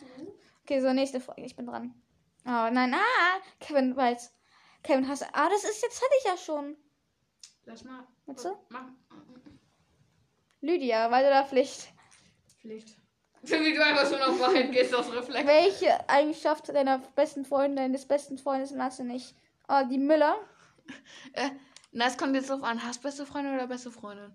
Okay, 0.63 0.81
so 0.81 0.93
nächste 0.93 1.21
Frage. 1.21 1.43
Ich 1.45 1.57
bin 1.57 1.67
dran. 1.67 1.95
Oh 2.45 2.69
nein, 2.71 2.95
ah, 2.95 3.41
Kevin 3.61 3.97
weiß. 3.97 4.33
Kevin 4.83 5.09
hast 5.09 5.23
Ah, 5.33 5.49
das 5.49 5.65
ist 5.65 5.83
jetzt 5.83 6.01
hatte 6.01 6.13
ich 6.19 6.25
ja 6.25 6.37
schon. 6.37 6.77
Lass 7.65 7.85
mal. 7.85 8.07
Willst 8.27 8.45
du? 8.45 8.57
Mach. 8.69 8.87
Lydia, 10.61 11.11
Wahl 11.11 11.25
oder 11.25 11.45
Pflicht? 11.45 11.93
Pflicht. 12.61 12.97
Für 13.45 13.61
wie 13.61 13.75
du 13.75 13.85
einfach 13.85 14.09
schon 14.09 14.23
auf 14.23 14.39
Wahrheit 14.39 14.71
gehst, 14.71 14.95
aus 14.95 15.13
Reflex. 15.13 15.47
Welche 15.47 16.09
Eigenschaft 16.09 16.69
deiner 16.69 16.99
besten 16.99 17.45
Freundin, 17.45 17.77
deines 17.77 18.07
besten 18.07 18.39
Freundes 18.39 18.71
magst 18.71 19.01
du 19.01 19.05
nicht? 19.05 19.35
Oh, 19.69 19.83
die 19.91 19.99
Müller. 19.99 20.37
Äh, 21.35 21.51
na, 21.93 22.07
es 22.07 22.19
kommt 22.19 22.35
jetzt 22.35 22.51
drauf 22.51 22.63
an. 22.65 22.83
Hast 22.85 23.03
beste 23.03 23.25
Freundin 23.25 23.55
oder 23.55 23.67
beste 23.69 23.91
Freundin? 23.91 24.35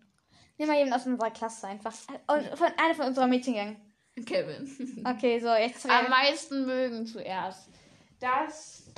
Nimm 0.58 0.68
mal 0.68 0.76
jemanden 0.76 0.94
aus 0.94 1.06
unserer 1.06 1.30
Klasse 1.30 1.68
einfach. 1.68 1.94
Und 2.28 2.58
von 2.58 2.72
einer 2.78 2.96
von 2.96 3.08
unserer 3.08 3.28
Mädchengang. 3.28 3.76
Kevin. 4.26 5.04
Okay, 5.06 5.40
so, 5.40 5.54
jetzt 5.54 5.88
Am 5.88 6.10
meisten 6.10 6.66
mögen 6.66 7.06
zuerst. 7.06 7.70
Dass 8.20 8.92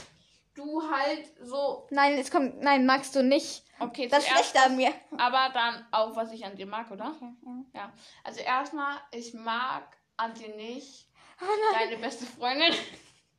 du 0.56 0.82
halt 0.90 1.32
so. 1.42 1.88
Nein, 1.92 2.18
jetzt 2.18 2.32
kommt. 2.32 2.62
Nein, 2.62 2.86
magst 2.86 3.16
du 3.16 3.24
nicht. 3.24 3.64
Okay, 3.80 4.08
Das 4.08 4.26
zuerst. 4.26 4.52
Schlechte 4.52 4.70
an 4.70 4.76
mir. 4.76 4.94
Aber 5.18 5.50
dann 5.54 5.86
auch, 5.92 6.16
was 6.16 6.32
ich 6.32 6.46
an 6.46 6.56
dir 6.56 6.66
mag, 6.66 6.92
oder? 6.92 7.16
Okay, 7.16 7.66
ja. 7.74 7.82
Ja. 7.82 7.94
Also 8.24 8.42
erstmal, 8.42 8.98
ich 9.12 9.34
mag 9.34 9.98
an 10.18 10.34
dir 10.34 10.54
nicht 10.56 11.08
Oh 11.42 11.74
deine 11.74 11.98
beste 11.98 12.26
Freundin. 12.26 12.74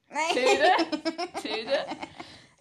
Nein. 0.08 0.32
Tilde. 0.32 0.70
Tilde. 1.42 1.86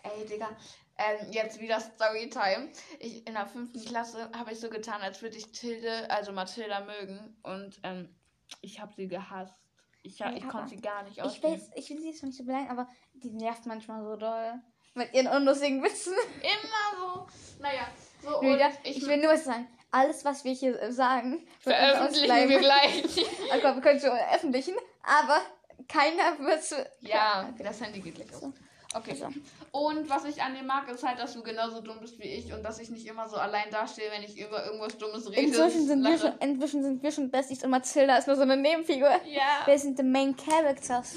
Ey, 0.03 0.25
Digga. 0.25 0.49
Ähm, 0.97 1.31
jetzt 1.31 1.59
wieder 1.61 1.79
Storytime. 1.79 2.69
Ich, 2.99 3.25
in 3.25 3.33
der 3.33 3.47
fünften 3.47 3.83
Klasse 3.85 4.29
habe 4.37 4.51
ich 4.51 4.59
so 4.59 4.69
getan, 4.69 5.01
als 5.01 5.21
würde 5.21 5.37
ich 5.37 5.51
Tilde, 5.53 6.09
also 6.11 6.33
Mathilda 6.33 6.81
mögen. 6.81 7.37
Und 7.43 7.79
ähm, 7.83 8.13
ich 8.61 8.81
habe 8.81 8.93
sie 8.93 9.07
gehasst. 9.07 9.55
Ich, 10.01 10.19
ich 10.19 10.47
konnte 10.47 10.69
sie 10.69 10.81
gar 10.81 11.03
nicht 11.03 11.17
Ich 11.17 11.23
ausstehen. 11.23 11.53
weiß, 11.53 11.71
ich 11.75 11.89
will 11.89 11.99
sie 11.99 12.09
jetzt 12.09 12.23
nicht 12.23 12.37
so 12.37 12.43
beleidigen, 12.43 12.71
aber 12.71 12.87
die 13.13 13.31
nervt 13.31 13.65
manchmal 13.65 14.03
so 14.03 14.15
doll. 14.15 14.53
Mit 14.95 15.13
ihren 15.13 15.27
unlustigen 15.27 15.83
Witzen. 15.83 16.13
Immer 16.41 16.97
so. 16.97 17.27
Naja. 17.61 17.87
So, 18.23 18.39
und 18.39 18.59
ich, 18.83 18.97
ich, 18.97 19.07
will 19.07 19.17
nur 19.17 19.31
was 19.31 19.45
sagen. 19.45 19.67
Alles, 19.91 20.25
was 20.25 20.43
wir 20.43 20.53
hier 20.53 20.91
sagen, 20.91 21.47
veröffentlichen 21.59 22.49
wir 22.49 22.59
gleich. 22.59 23.03
Gott, 23.61 23.75
wir 23.75 23.81
können 23.81 23.97
es 23.97 24.03
veröffentlichen, 24.03 24.75
aber 25.03 25.41
keiner 25.87 26.37
wird 26.39 26.59
es. 26.59 26.75
Ja, 27.01 27.49
das 27.57 27.81
Handy 27.81 27.99
geht 27.99 28.15
gleich 28.15 28.33
aus. 28.33 28.53
Okay. 28.95 29.13
So. 29.13 29.27
Und 29.71 30.09
was 30.09 30.25
ich 30.25 30.41
an 30.41 30.55
dir 30.55 30.63
mag, 30.63 30.89
ist 30.89 31.03
halt, 31.03 31.19
dass 31.19 31.33
du 31.33 31.43
genauso 31.43 31.79
dumm 31.81 31.99
bist 31.99 32.17
wie 32.17 32.23
ich 32.23 32.51
und 32.51 32.63
dass 32.63 32.79
ich 32.79 32.89
nicht 32.89 33.05
immer 33.05 33.29
so 33.29 33.37
allein 33.37 33.69
dastehe, 33.69 34.09
wenn 34.11 34.23
ich 34.23 34.39
über 34.39 34.65
irgendwas 34.65 34.97
Dummes 34.97 35.29
rede. 35.29 35.41
Inzwischen 35.41 35.85
sind, 35.85 36.01
wir 36.03 36.17
schon, 36.17 36.33
inzwischen 36.39 36.83
sind 36.83 37.03
wir 37.03 37.11
schon 37.11 37.29
Besties 37.29 37.63
und 37.63 37.69
Mathilda 37.69 38.17
ist 38.17 38.25
nur 38.27 38.35
so 38.35 38.41
eine 38.41 38.57
Nebenfigur. 38.57 39.11
Ja. 39.25 39.65
Wir 39.65 39.77
sind 39.77 39.97
the 39.97 40.03
main 40.03 40.35
characters. 40.35 41.15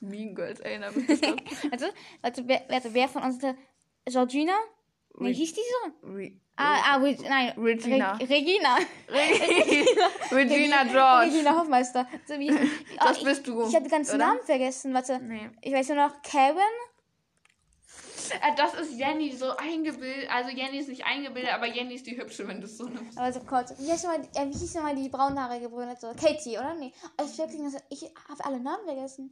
Mean 0.00 0.34
Girls, 0.34 0.60
erinnere 0.60 0.92
mich 0.92 1.06
das. 1.20 1.30
Also, 1.72 1.86
warte, 2.22 2.42
wer, 2.46 2.62
warte, 2.68 2.94
wer 2.94 3.08
von 3.08 3.22
uns 3.22 3.34
ist 3.34 3.42
der- 3.42 3.56
Georgina? 4.08 4.52
Wie 5.18 5.32
hieß 5.32 5.52
die 5.54 5.60
so? 5.60 6.08
Re 6.14 6.32
Ah, 6.58 6.94
ah, 6.94 6.96
Re 6.96 7.16
nein. 7.28 7.52
Regina. 7.58 8.12
Re 8.14 8.28
Regina. 8.28 8.76
Regina 10.30 10.84
George. 10.90 11.26
Regina 11.26 11.60
Hofmeister. 11.60 12.08
So 12.26 12.38
wie, 12.38 12.50
oh, 12.50 12.56
Das 12.98 13.18
ich, 13.18 13.24
bist 13.24 13.46
du. 13.46 13.66
Ich 13.68 13.74
habe 13.74 13.84
die 13.84 13.90
ganzen 13.90 14.14
oder? 14.14 14.26
Namen 14.28 14.40
vergessen. 14.42 14.94
Warte. 14.94 15.18
Nee. 15.18 15.50
Ich 15.60 15.72
weiß 15.74 15.88
nur 15.88 15.98
noch 15.98 16.22
Karen. 16.22 16.56
Äh, 18.40 18.56
Das 18.56 18.72
ist 18.74 18.98
Jenny 18.98 19.32
so 19.32 19.50
eingebildet. 19.54 20.30
Also 20.30 20.50
Jenny 20.50 20.78
ist 20.78 20.88
nicht 20.88 21.04
eingebildet, 21.04 21.52
aber 21.52 21.66
Jenny 21.66 21.94
ist 21.94 22.06
die 22.06 22.18
hübsche, 22.18 22.48
wenn 22.48 22.60
du 22.60 22.66
es 22.66 22.78
so 22.78 22.84
nimmst. 22.88 23.18
Aber 23.18 23.30
so 23.32 23.40
kurz. 23.40 23.74
Wie 23.78 23.90
hieß 23.90 24.04
nochmal, 24.04 24.22
äh, 24.34 24.48
wie 24.48 24.58
hieß 24.58 24.74
nochmal 24.76 24.96
die 24.96 25.10
braunhaarige 25.10 25.68
Brünette? 25.68 26.00
So, 26.00 26.26
Katie, 26.26 26.56
oder? 26.58 26.74
Nee. 26.74 26.92
Oh, 27.20 27.24
ich 27.24 27.38
ich 27.90 28.02
habe 28.28 28.44
alle 28.44 28.60
Namen 28.60 28.84
vergessen. 28.86 29.30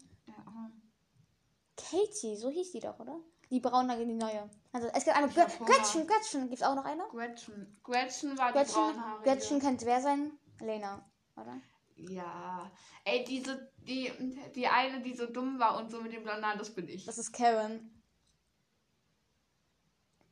Katie, 1.76 2.36
so 2.36 2.50
hieß 2.50 2.72
die 2.72 2.80
doch, 2.80 2.98
oder? 3.00 3.18
Die 3.54 3.60
braunhaarige, 3.60 4.04
die 4.06 4.14
neue. 4.14 4.50
Also 4.72 4.88
es 4.88 5.04
gibt 5.04 5.16
eine 5.16 5.28
Gre-. 5.28 5.46
Gretchen, 5.64 6.08
Gretchen. 6.08 6.40
Gibt 6.48 6.54
es 6.60 6.62
auch 6.64 6.74
noch 6.74 6.84
eine? 6.84 7.04
Gretchen. 7.04 7.72
Gretchen 7.84 8.36
war 8.36 8.48
die 8.50 8.58
Gretchen, 8.58 8.74
braunhaarige. 8.74 9.22
Gretchen 9.30 9.60
könnte 9.60 9.86
wer 9.86 10.00
sein? 10.00 10.32
Lena, 10.58 11.08
oder? 11.36 11.60
Ja. 11.94 12.68
Ey, 13.04 13.22
diese, 13.22 13.70
die, 13.86 14.10
die 14.56 14.66
eine, 14.66 15.00
die 15.02 15.14
so 15.14 15.26
dumm 15.26 15.60
war 15.60 15.76
und 15.78 15.88
so 15.88 16.00
mit 16.00 16.12
dem 16.12 16.24
blonden 16.24 16.44
Haar, 16.44 16.56
das 16.56 16.74
bin 16.74 16.88
ich. 16.88 17.06
Das 17.06 17.16
ist 17.16 17.32
Karen. 17.32 18.02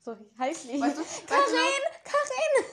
So 0.00 0.16
heißt 0.36 0.64
die. 0.64 0.80
Weißt 0.80 0.98
du- 0.98 1.26
Karin! 1.26 1.82
Karin! 2.02 2.64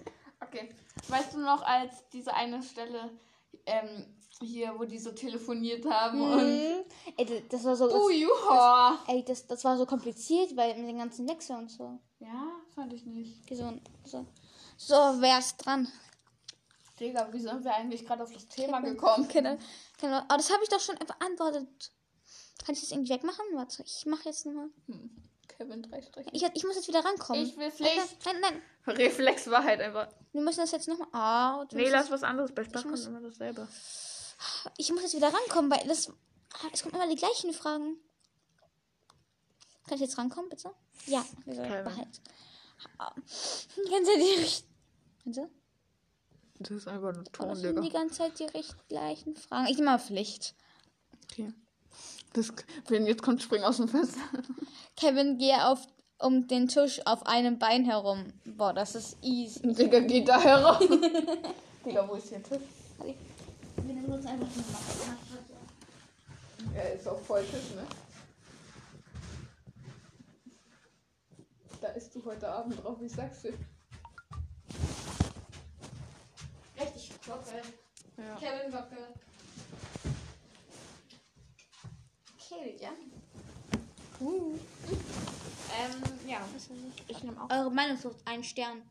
Okay. 0.40 0.74
Weißt 1.08 1.34
du 1.34 1.40
noch, 1.40 1.60
als 1.60 2.08
diese 2.08 2.32
eine 2.32 2.62
Stelle 2.62 3.10
ähm, 3.66 4.17
hier, 4.40 4.74
wo 4.78 4.84
die 4.84 4.98
so 4.98 5.12
telefoniert 5.12 5.84
haben 5.86 6.20
und. 6.20 6.36
Mhm. 6.46 6.84
Ey, 7.16 7.24
das- 7.26 7.42
das 7.50 7.64
war 7.64 7.76
so. 7.76 7.90
Oh, 7.92 8.10
juha. 8.10 8.98
Ey, 9.08 9.24
das, 9.24 9.46
das 9.46 9.64
war 9.64 9.76
so 9.76 9.86
kompliziert, 9.86 10.56
weil 10.56 10.76
mit 10.76 10.88
den 10.88 10.98
ganzen 10.98 11.28
Wechsel 11.28 11.56
und 11.56 11.70
so. 11.70 11.98
Ja, 12.20 12.52
fand 12.74 12.92
ich 12.92 13.04
nicht. 13.04 13.42
Okay, 13.44 13.54
So, 13.56 13.72
so. 14.04 14.26
so 14.76 14.94
wär's 15.20 15.56
dran. 15.56 15.88
Digga, 16.98 17.28
wie 17.32 17.40
sind 17.40 17.62
wir 17.64 17.74
eigentlich 17.74 18.04
gerade 18.04 18.24
auf 18.24 18.32
das 18.32 18.48
Thema 18.48 18.80
gekommen? 18.80 19.28
Genau. 19.28 19.56
genau. 20.00 20.16
Aber 20.18 20.36
das 20.36 20.52
habe 20.52 20.62
ich 20.64 20.68
doch 20.68 20.80
schon 20.80 20.96
beantwortet. 20.96 21.68
Kann 22.64 22.74
ich 22.74 22.80
das 22.80 22.90
irgendwie 22.90 23.12
wegmachen? 23.12 23.44
Warte, 23.54 23.84
ich 23.84 24.04
mache 24.06 24.24
jetzt 24.24 24.44
nochmal. 24.46 24.68
Hm. 24.86 25.10
Kevin, 25.46 25.82
drei 25.82 26.02
Striche. 26.02 26.28
Ich, 26.32 26.42
ich 26.42 26.64
muss 26.64 26.74
jetzt 26.76 26.88
wieder 26.88 27.04
rankommen. 27.04 27.42
Ich 27.42 27.56
will's 27.56 27.78
Nein, 27.78 27.90
nicht. 27.96 28.24
Nein, 28.26 28.36
nein, 28.40 28.62
nein. 28.86 28.96
Reflex 28.96 29.48
war 29.50 29.62
halt 29.64 29.80
einfach. 29.80 30.08
Wir 30.32 30.40
müssen 30.42 30.60
das 30.60 30.72
jetzt 30.72 30.88
nochmal. 30.88 31.08
Ah, 31.12 31.64
du 31.66 31.76
Nee, 31.76 31.88
lass 31.88 32.10
was 32.10 32.22
anderes. 32.22 32.52
Bei 32.52 32.64
Spaß 32.64 32.82
kommt 32.82 33.06
immer 33.06 33.20
dasselbe. 33.20 33.66
Ich 34.76 34.90
muss 34.92 35.02
jetzt 35.02 35.14
wieder 35.16 35.32
rankommen, 35.32 35.70
weil 35.70 35.86
das. 35.86 36.08
ah, 36.08 36.68
Es 36.72 36.82
kommen 36.82 36.94
immer 36.94 37.08
die 37.08 37.16
gleichen 37.16 37.52
Fragen. 37.52 37.96
Kann 39.86 39.94
ich 39.94 40.00
jetzt 40.00 40.18
rankommen, 40.18 40.50
bitte? 40.50 40.70
Ja, 41.06 41.24
wieso? 41.46 41.62
Kevin. 41.62 41.84
Behalt. 41.84 42.20
Kannst 42.98 43.68
du 44.08 44.16
die 44.16 44.40
richt- 44.40 44.66
Kannst 45.24 45.38
du? 45.38 45.50
Das 46.60 46.70
ist 46.72 46.88
einfach 46.88 47.12
nur 47.12 47.22
Oh, 47.26 47.30
Ton, 47.32 47.48
das 47.50 47.60
sind 47.60 47.70
Digga. 47.76 47.80
die 47.86 47.90
ganze 47.92 48.14
Zeit 48.18 48.38
die 48.38 48.44
recht 48.44 48.88
gleichen 48.88 49.36
Fragen. 49.36 49.66
Ich 49.68 49.76
nehme 49.76 49.90
mal 49.92 49.98
Pflicht. 49.98 50.54
Okay. 51.30 51.52
Das, 52.32 52.52
wenn 52.88 53.06
jetzt 53.06 53.22
kommt, 53.22 53.42
spring 53.42 53.62
aus 53.62 53.76
dem 53.78 53.88
Fenster. 53.88 54.20
Kevin, 54.96 55.38
gehe 55.38 55.66
auf 55.66 55.80
um 56.18 56.48
den 56.48 56.66
Tisch 56.68 57.00
auf 57.06 57.24
einem 57.26 57.58
Bein 57.60 57.84
herum. 57.84 58.32
Boah, 58.44 58.72
das 58.72 58.94
ist 58.96 59.16
easy. 59.22 59.60
Digga, 59.72 60.00
geht 60.00 60.28
da 60.28 60.40
heraus. 60.40 60.78
Digga, 61.86 62.08
wo 62.08 62.14
ist 62.14 62.30
der 62.32 62.42
Tisch? 62.42 62.58
Wir 63.04 63.14
nehmen 63.94 64.06
uns 64.06 64.26
einfach 64.26 64.37
mal. 64.37 64.37
Er 66.74 66.92
ist 66.94 67.08
auch 67.08 67.20
voll 67.20 67.44
Tisch, 67.44 67.74
ne? 67.74 67.86
Da 71.80 71.88
isst 71.88 72.14
du 72.14 72.24
heute 72.24 72.48
Abend 72.48 72.82
drauf, 72.82 73.00
ich 73.00 73.12
sag's 73.12 73.42
dir. 73.42 73.54
Richtig 76.80 77.20
Glocke. 77.22 77.62
Ja. 78.16 78.36
Kevin 78.36 78.70
Glocke. 78.70 78.96
Okay, 82.36 82.76
ja. 82.80 82.90
Ähm, 85.80 86.02
ja. 86.26 86.40
Ich 87.06 87.22
nehme 87.22 87.40
auch. 87.42 87.50
Eure 87.50 87.70
Meinung 87.70 87.96
sucht 87.96 88.16
einen 88.24 88.42
Stern. 88.42 88.82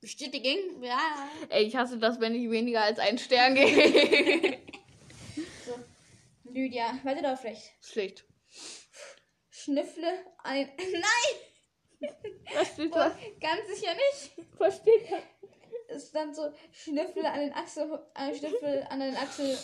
Bestätigen? 0.00 0.82
Ja. 0.82 1.28
Ey, 1.48 1.64
ich 1.64 1.76
hasse 1.76 1.98
das, 1.98 2.20
wenn 2.20 2.34
ich 2.34 2.50
weniger 2.50 2.82
als 2.82 2.98
einen 2.98 3.18
Stern 3.18 3.54
gehe. 3.54 4.58
So. 5.64 5.78
Lydia, 6.50 6.98
weiter 7.04 7.22
da 7.22 7.36
vielleicht. 7.36 7.62
Schlecht. 7.80 8.24
Schnüffle 9.50 10.08
ein. 10.42 10.68
Nein! 10.78 12.10
Was 12.54 12.68
steht 12.72 12.90
Oh, 12.92 13.10
ganz 13.40 13.68
sicher 13.68 13.92
nicht. 13.94 14.48
Was 14.58 14.78
steht 14.78 15.10
da? 15.10 15.18
Es 15.88 16.08
stand 16.08 16.34
so 16.34 16.52
Schnüffel 16.72 17.24
an 17.26 17.40
den 17.40 17.52
Achsel. 17.52 18.00
Äh, 18.14 18.34
Schnüffel 18.34 18.86
an 18.88 19.00
den 19.00 19.16
Achsel. 19.16 19.56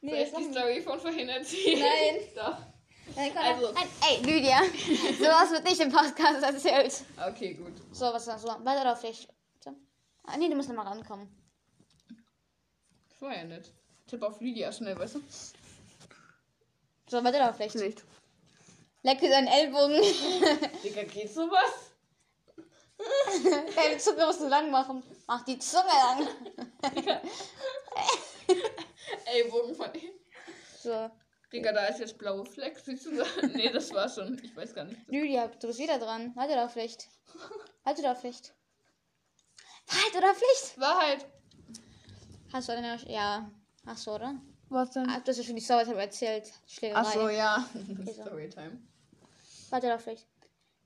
Nee, 0.00 0.10
Soll 0.10 0.40
ich 0.42 0.46
die 0.48 0.52
Story 0.52 0.80
von 0.80 0.98
vorhin 1.00 1.28
erzählen? 1.28 1.80
Nein. 1.80 2.20
Doch. 2.34 2.58
Also- 3.16 3.72
nein, 3.72 3.88
ey, 4.08 4.22
Lydia. 4.22 4.58
Sowas 5.18 5.50
wird 5.50 5.64
nicht 5.64 5.80
im 5.80 5.90
Podcast 5.92 6.42
erzählt. 6.42 7.04
Okay, 7.28 7.54
gut. 7.54 7.72
So, 7.92 8.06
was 8.06 8.24
sagst 8.24 8.44
du? 8.44 8.48
Weiter 8.64 8.96
vielleicht. 8.96 9.28
So. 9.62 9.74
Ah, 10.24 10.36
nee, 10.36 10.48
du 10.48 10.56
musst 10.56 10.68
nochmal 10.68 10.86
rankommen. 10.86 11.28
Das 13.10 13.20
war 13.22 13.36
ja 13.36 13.44
nett. 13.44 13.72
Tipp 14.06 14.22
auf 14.22 14.40
Lydia 14.40 14.72
schnell, 14.72 14.98
weißt 14.98 15.16
du? 15.16 15.22
So, 17.08 17.22
weiter 17.24 17.38
da 17.38 17.52
vielleicht. 17.52 17.72
Schlecht. 17.72 18.04
Lecke 19.02 19.28
deinen 19.28 19.46
Ellbogen. 19.48 20.00
Digga, 20.84 21.04
geht 21.04 21.32
sowas? 21.32 21.90
Deine 23.74 23.96
Zunge 23.98 24.26
musst 24.26 24.40
du 24.40 24.48
lang 24.48 24.70
machen. 24.70 25.02
Mach 25.26 25.42
die 25.44 25.58
Zunge 25.58 25.84
lang. 25.88 26.28
Ellbogen 29.24 29.74
von 29.74 29.94
ihm. 29.94 30.10
So. 30.82 31.10
Digga, 31.52 31.72
da 31.72 31.86
ist 31.86 31.98
jetzt 31.98 32.16
blaue 32.18 32.46
Fleck. 32.46 32.78
Siehst 32.78 33.06
du 33.06 33.16
da? 33.16 33.24
Nee, 33.54 33.70
das 33.70 33.92
war 33.92 34.08
schon. 34.08 34.40
Ich 34.42 34.54
weiß 34.54 34.74
gar 34.74 34.84
nicht. 34.84 35.00
Lydia, 35.08 35.48
du 35.48 35.66
bist 35.66 35.78
wieder 35.78 35.98
dran. 35.98 36.34
Weiter 36.36 36.54
da 36.54 36.68
vielleicht. 36.68 37.08
Weiter 37.84 38.02
da 38.02 38.14
vielleicht. 38.14 38.54
Halt 39.88 40.14
oder 40.16 40.34
Pflicht? 40.34 40.78
Wahrheit. 40.78 41.26
Hast 42.52 42.68
du 42.68 42.72
eine. 42.72 42.96
Ja. 43.08 43.50
Hast 43.84 44.06
du, 44.06 44.12
oder? 44.12 44.40
Was 44.68 44.90
denn? 44.90 45.08
Ah, 45.08 45.20
hast 45.26 45.36
ja 45.36 45.42
schon 45.42 45.56
die 45.56 45.62
Story 45.62 45.90
erzählt. 45.92 46.52
Schlägerei. 46.66 47.00
Ach 47.00 47.12
so, 47.12 47.28
ja. 47.28 47.68
Storytime. 48.12 48.80
Weiter 49.70 49.88
da 49.88 49.98
vielleicht. 49.98 50.28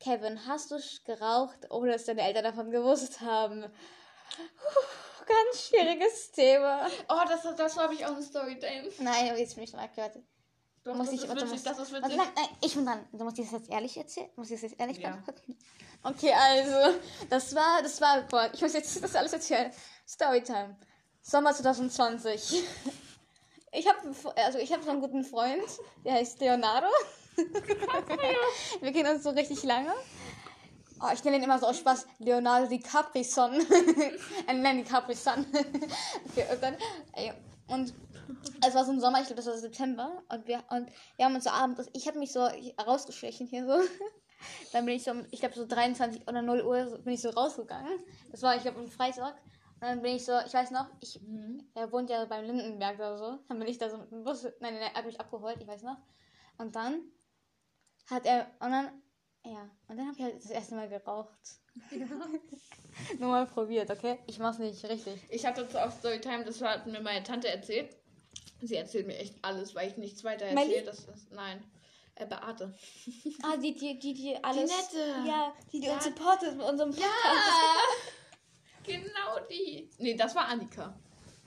Kevin, 0.00 0.46
hast 0.46 0.70
du 0.70 0.78
geraucht, 1.04 1.70
ohne 1.70 1.92
dass 1.92 2.04
deine 2.04 2.22
Eltern 2.22 2.44
davon 2.44 2.70
gewusst 2.70 3.20
haben? 3.20 3.62
Puh, 3.62 5.26
ganz 5.26 5.68
schwieriges 5.68 6.32
Thema. 6.32 6.86
Oh, 7.08 7.22
das, 7.28 7.42
das 7.56 7.76
habe 7.76 7.94
ich 7.94 8.04
auch 8.04 8.12
eine 8.12 8.22
Storytime. 8.22 8.90
Nein, 9.00 9.28
aber 9.28 9.38
jetzt 9.38 9.54
bin 9.54 9.64
ich. 9.64 9.74
Okay, 9.74 9.90
warte. 9.96 10.22
Doch, 10.84 10.94
Muss 10.94 11.06
das, 11.06 11.14
ich- 11.14 11.22
ist 11.22 11.28
warte, 11.28 11.40
witzig, 11.42 11.52
muss- 11.54 11.62
das 11.64 11.78
ist 11.78 11.92
Warte, 11.92 12.04
witzig. 12.06 12.18
nein, 12.18 12.28
nein, 12.36 12.48
ich 12.60 12.74
bin 12.74 12.84
dran. 12.86 13.00
Du 13.12 13.24
musst 13.24 13.38
das 13.38 13.50
jetzt 13.52 13.70
ehrlich 13.70 13.96
erzählen. 13.96 14.28
Muss 14.36 14.50
ich 14.50 14.60
das 14.60 14.70
jetzt 14.70 14.80
ehrlich 14.80 14.98
Ja. 14.98 15.18
Okay, 16.02 16.32
also, 16.34 16.98
das 17.30 17.54
war, 17.54 17.82
das 17.82 17.98
war, 18.02 18.20
boah, 18.22 18.50
ich 18.52 18.60
muss 18.60 18.74
jetzt 18.74 19.02
das 19.02 19.14
alles 19.16 19.32
erzählen. 19.32 19.72
Storytime. 20.06 20.76
Sommer 21.22 21.52
2020. 21.54 22.62
Ich 23.76 23.88
habe, 23.88 23.98
also 24.36 24.58
ich 24.60 24.72
habe 24.72 24.84
so 24.84 24.90
einen 24.90 25.00
guten 25.00 25.24
Freund, 25.24 25.64
der 26.04 26.12
heißt 26.12 26.38
Leonardo. 26.38 26.86
Wir 28.80 28.92
kennen 28.92 29.16
uns 29.16 29.24
so 29.24 29.30
richtig 29.30 29.64
lange. 29.64 29.92
Oh, 31.00 31.08
ich 31.12 31.24
nenne 31.24 31.38
ihn 31.38 31.42
immer 31.42 31.58
so 31.58 31.66
aus 31.66 31.78
Spaß 31.78 32.06
Leonardo 32.20 32.68
DiCaprio-Son. 32.68 33.52
äh, 34.46 34.52
nein, 34.54 34.76
DiCaprio-Son. 34.84 35.44
okay, 36.30 36.46
und 36.52 36.62
dann, 36.62 36.76
ey, 37.14 37.32
und 37.66 37.92
es 38.66 38.74
war 38.74 38.84
so 38.84 38.92
ein 38.92 39.00
Sommer, 39.00 39.20
ich 39.20 39.26
glaube, 39.26 39.42
das 39.42 39.46
war 39.46 39.56
September. 39.56 40.22
Und 40.28 40.46
wir, 40.46 40.62
und 40.70 40.90
wir 41.16 41.24
haben 41.24 41.34
uns 41.34 41.44
so 41.44 41.50
abends, 41.50 41.88
ich 41.92 42.06
habe 42.06 42.18
mich 42.18 42.32
so 42.32 42.48
rausgeschlichen 42.86 43.46
hier 43.46 43.66
so. 43.66 43.74
Dann 44.72 44.84
bin 44.84 44.96
ich 44.96 45.04
so, 45.04 45.12
ich 45.30 45.40
glaube 45.40 45.54
so 45.54 45.66
23 45.66 46.28
oder 46.28 46.42
0 46.42 46.62
Uhr 46.62 46.98
bin 46.98 47.14
ich 47.14 47.22
so 47.22 47.30
rausgegangen. 47.30 47.98
Das 48.30 48.42
war, 48.42 48.56
ich 48.56 48.62
glaube, 48.62 48.78
am 48.78 48.88
Freitag. 48.88 49.34
Und 49.80 49.88
dann 49.90 50.02
bin 50.02 50.16
ich 50.16 50.24
so, 50.24 50.32
ich 50.46 50.54
weiß 50.54 50.70
noch, 50.70 50.86
ich, 51.00 51.20
er 51.74 51.90
wohnt 51.92 52.08
ja 52.08 52.24
beim 52.24 52.44
Lindenberg 52.44 52.96
oder 52.96 53.18
so. 53.18 53.38
Dann 53.48 53.58
bin 53.58 53.68
ich 53.68 53.78
da 53.78 53.90
so 53.90 53.98
mit 53.98 54.10
dem 54.10 54.24
Bus, 54.24 54.44
nein, 54.60 54.74
nein, 54.74 54.82
er 54.82 54.94
hat 54.94 55.04
mich 55.04 55.20
abgeholt, 55.20 55.56
ich 55.60 55.66
weiß 55.66 55.82
noch. 55.82 55.96
Und 56.58 56.76
dann 56.76 57.02
hat 58.08 58.24
er, 58.26 58.46
und 58.60 58.70
dann, 58.70 59.02
ja, 59.44 59.70
und 59.88 59.96
dann 59.96 60.06
habe 60.06 60.16
ich 60.16 60.22
halt 60.22 60.36
das 60.36 60.50
erste 60.50 60.74
Mal 60.74 60.88
geraucht. 60.88 61.38
Nur 63.18 63.28
mal 63.28 63.46
probiert, 63.46 63.90
okay? 63.90 64.18
Ich 64.26 64.38
mach's 64.38 64.58
nicht 64.58 64.84
richtig. 64.84 65.20
Ich 65.28 65.44
hatte 65.44 65.64
dazu 65.64 65.78
auch 65.78 65.90
Storytime, 65.90 66.44
das 66.44 66.62
hat 66.62 66.86
mir 66.86 67.00
meine 67.00 67.22
Tante 67.22 67.48
erzählt. 67.48 67.96
Sie 68.66 68.76
erzählt 68.76 69.06
mir 69.06 69.16
echt 69.18 69.34
alles, 69.42 69.74
weil 69.74 69.88
ich 69.90 69.96
nichts 69.96 70.24
weiter 70.24 70.46
erzähle. 70.46 70.82
Das 70.84 71.00
ist, 71.00 71.30
nein. 71.32 71.62
Äh, 72.16 72.26
Beate. 72.26 72.72
Ah, 73.42 73.56
die, 73.56 73.74
die, 73.74 73.98
die, 73.98 74.14
die 74.14 74.42
alles. 74.44 74.70
nette. 74.70 75.28
Ja, 75.28 75.52
die, 75.72 75.80
die 75.80 75.86
Ja. 75.86 75.94
uns 75.94 76.04
supportet 76.04 76.56
mit 76.56 76.66
unserem 76.66 76.90
Podcast. 76.90 77.08
Genau 78.86 79.40
die. 79.50 79.88
Nee, 79.98 80.14
das 80.14 80.34
war 80.34 80.46
Annika. 80.46 80.94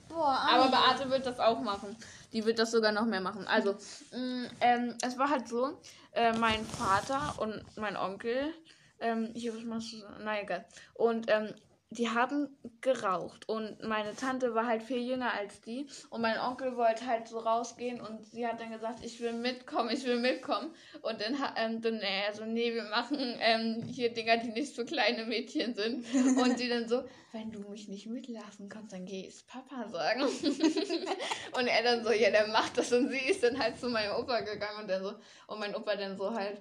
Boah, 0.08 0.38
Aber 0.50 0.64
Anni. 0.64 0.70
Beate 0.70 1.10
wird 1.10 1.24
das 1.26 1.38
auch 1.38 1.60
machen. 1.60 1.96
Die 2.32 2.44
wird 2.44 2.58
das 2.58 2.70
sogar 2.72 2.90
noch 2.92 3.04
mehr 3.04 3.20
machen. 3.20 3.46
Also, 3.46 3.74
mh, 4.12 4.48
ähm, 4.60 4.96
es 5.02 5.16
war 5.18 5.30
halt 5.30 5.46
so, 5.48 5.78
äh, 6.12 6.32
mein 6.32 6.64
Vater 6.64 7.34
und 7.40 7.62
mein 7.76 7.96
Onkel, 7.96 8.52
ähm, 9.00 9.30
hier, 9.34 9.54
was 9.54 9.62
machst 9.62 9.92
du? 9.92 9.98
so? 9.98 10.06
Na 10.24 10.40
egal. 10.40 10.66
Und, 10.94 11.26
ähm, 11.30 11.54
die 11.90 12.10
haben 12.10 12.48
geraucht. 12.80 13.48
Und 13.48 13.82
meine 13.82 14.14
Tante 14.14 14.54
war 14.54 14.66
halt 14.66 14.82
viel 14.82 14.98
jünger 14.98 15.32
als 15.32 15.60
die. 15.62 15.86
Und 16.10 16.20
mein 16.20 16.38
Onkel 16.38 16.76
wollte 16.76 17.06
halt 17.06 17.28
so 17.28 17.38
rausgehen. 17.38 18.00
Und 18.00 18.24
sie 18.26 18.46
hat 18.46 18.60
dann 18.60 18.70
gesagt, 18.70 19.04
ich 19.04 19.20
will 19.20 19.32
mitkommen, 19.32 19.90
ich 19.90 20.04
will 20.04 20.18
mitkommen. 20.18 20.74
Und 21.00 21.20
dann 21.20 21.38
hat 21.38 21.54
ähm, 21.56 21.80
dann 21.80 22.00
er 22.00 22.34
so, 22.34 22.44
nee, 22.44 22.74
wir 22.74 22.84
machen 22.84 23.18
ähm, 23.40 23.82
hier 23.84 24.12
Dinger, 24.12 24.36
die 24.36 24.50
nicht 24.50 24.74
so 24.74 24.84
kleine 24.84 25.24
Mädchen 25.24 25.74
sind. 25.74 26.04
Und 26.38 26.58
sie 26.58 26.68
dann 26.68 26.88
so, 26.88 27.04
wenn 27.32 27.50
du 27.50 27.60
mich 27.60 27.88
nicht 27.88 28.06
mitlassen 28.06 28.68
kannst, 28.68 28.92
dann 28.92 29.06
geh 29.06 29.26
ich 29.26 29.46
Papa 29.46 29.88
sagen. 29.88 30.22
Und 31.56 31.66
er 31.66 31.82
dann 31.82 32.04
so, 32.04 32.10
ja, 32.10 32.30
der 32.30 32.48
macht 32.48 32.76
das. 32.76 32.92
Und 32.92 33.08
sie 33.08 33.30
ist 33.30 33.42
dann 33.42 33.58
halt 33.58 33.78
zu 33.78 33.88
meinem 33.88 34.14
Opa 34.16 34.40
gegangen. 34.40 34.82
Und 34.82 34.88
der 34.88 35.02
so 35.02 35.14
und 35.46 35.58
mein 35.58 35.74
Opa 35.74 35.96
dann 35.96 36.18
so 36.18 36.34
halt 36.34 36.60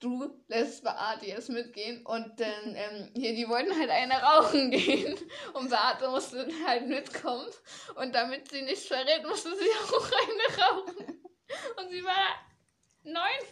du 0.00 0.42
lässt 0.48 0.82
Beate 0.82 1.26
jetzt 1.26 1.50
mitgehen 1.50 2.04
und 2.06 2.40
dann, 2.40 2.74
ähm, 2.74 3.10
hier, 3.14 3.34
die 3.34 3.48
wollten 3.48 3.78
halt 3.78 3.90
eine 3.90 4.14
rauchen 4.14 4.70
gehen 4.70 5.16
und 5.54 5.68
Beate 5.70 6.08
musste 6.08 6.48
halt 6.66 6.88
mitkommen 6.88 7.46
und 7.96 8.14
damit 8.14 8.50
sie 8.50 8.62
nicht 8.62 8.86
verrät, 8.88 9.24
musste 9.26 9.50
sie 9.56 9.70
auch 9.94 10.10
eine 10.10 10.62
rauchen. 10.62 11.22
Und 11.76 11.90
sie 11.90 12.02
war 12.04 12.34
neun. 13.02 13.46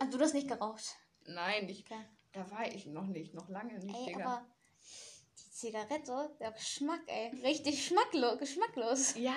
Hast 0.00 0.12
du 0.14 0.18
das 0.18 0.32
nicht 0.34 0.48
geraucht? 0.48 0.84
Nein, 1.24 1.68
ich, 1.68 1.84
Okay. 1.84 2.04
da 2.32 2.50
war 2.50 2.66
ich 2.66 2.86
noch 2.86 3.06
nicht, 3.06 3.34
noch 3.34 3.48
lange 3.48 3.74
nicht, 3.78 3.94
Ey, 3.94 4.06
Digga. 4.14 4.24
aber 4.24 4.46
die 5.38 5.50
Zigarette, 5.50 6.30
der 6.40 6.52
Geschmack, 6.52 7.00
ey. 7.06 7.30
Richtig 7.42 7.86
schmacklos, 7.86 8.38
geschmacklos. 8.38 9.14
Ja, 9.16 9.34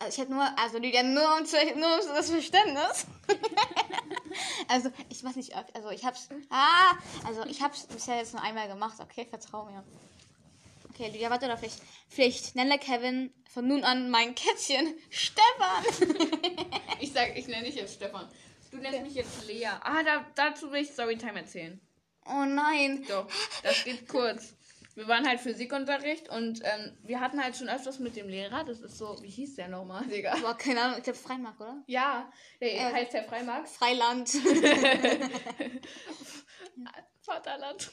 Also 0.00 0.12
ich 0.12 0.18
hätte 0.18 0.32
nur, 0.32 0.58
also 0.58 0.78
Lydia, 0.78 1.02
nur 1.02 1.38
um, 1.38 1.44
zu, 1.44 1.56
nur 1.76 2.00
um 2.00 2.08
das 2.14 2.30
Verständnis. 2.30 3.06
also 4.68 4.90
ich 5.08 5.24
weiß 5.24 5.34
nicht, 5.34 5.54
also 5.74 5.90
ich 5.90 6.04
hab's, 6.04 6.28
ah, 6.50 6.96
also 7.26 7.44
ich 7.46 7.60
hab's 7.62 7.86
bisher 7.86 8.16
jetzt 8.16 8.32
nur 8.32 8.42
einmal 8.42 8.68
gemacht, 8.68 8.98
okay, 9.00 9.26
vertrau 9.28 9.64
mir. 9.64 9.82
Okay, 10.90 11.08
Lydia, 11.08 11.30
warte, 11.30 11.46
oder 11.46 11.56
vielleicht, 11.56 11.80
vielleicht 12.08 12.54
nenne 12.54 12.78
Kevin 12.78 13.32
von 13.52 13.66
nun 13.66 13.82
an 13.82 14.08
mein 14.10 14.36
Kätzchen 14.36 14.94
Stefan. 15.10 15.84
ich 17.00 17.12
sag, 17.12 17.36
ich 17.36 17.48
nenne 17.48 17.64
dich 17.64 17.74
jetzt 17.74 17.94
Stefan. 17.94 18.28
Du 18.70 18.76
nennst 18.76 19.02
mich 19.02 19.14
jetzt 19.14 19.46
Lea. 19.46 19.66
Ah, 19.66 20.02
da, 20.04 20.26
dazu 20.34 20.70
will 20.70 20.82
ich 20.82 20.90
Storytime 20.90 21.40
erzählen. 21.40 21.80
Oh 22.26 22.44
nein. 22.44 23.04
Doch, 23.08 23.26
das 23.62 23.84
geht 23.84 24.06
kurz. 24.08 24.54
Wir 24.98 25.06
waren 25.06 25.28
halt 25.28 25.38
Physikunterricht 25.38 26.28
und 26.28 26.60
ähm, 26.64 26.98
wir 27.04 27.20
hatten 27.20 27.40
halt 27.40 27.56
schon 27.56 27.68
öfters 27.68 28.00
mit 28.00 28.16
dem 28.16 28.28
Lehrer, 28.28 28.64
das 28.64 28.80
ist 28.80 28.98
so, 28.98 29.16
wie 29.22 29.28
hieß 29.30 29.54
der 29.54 29.68
nochmal, 29.68 30.04
Digga? 30.10 30.34
Boah, 30.40 30.58
keine 30.58 30.82
Ahnung, 30.82 30.96
ich 30.98 31.04
glaube 31.04 31.20
Freimark, 31.20 31.60
oder? 31.60 31.84
Ja, 31.86 32.28
der 32.60 32.74
Äh, 32.74 32.92
heißt 32.94 33.12
der 33.14 33.22
Freimarkt. 33.22 33.68
Freiland. 33.68 34.28
Vaterland. 37.20 37.92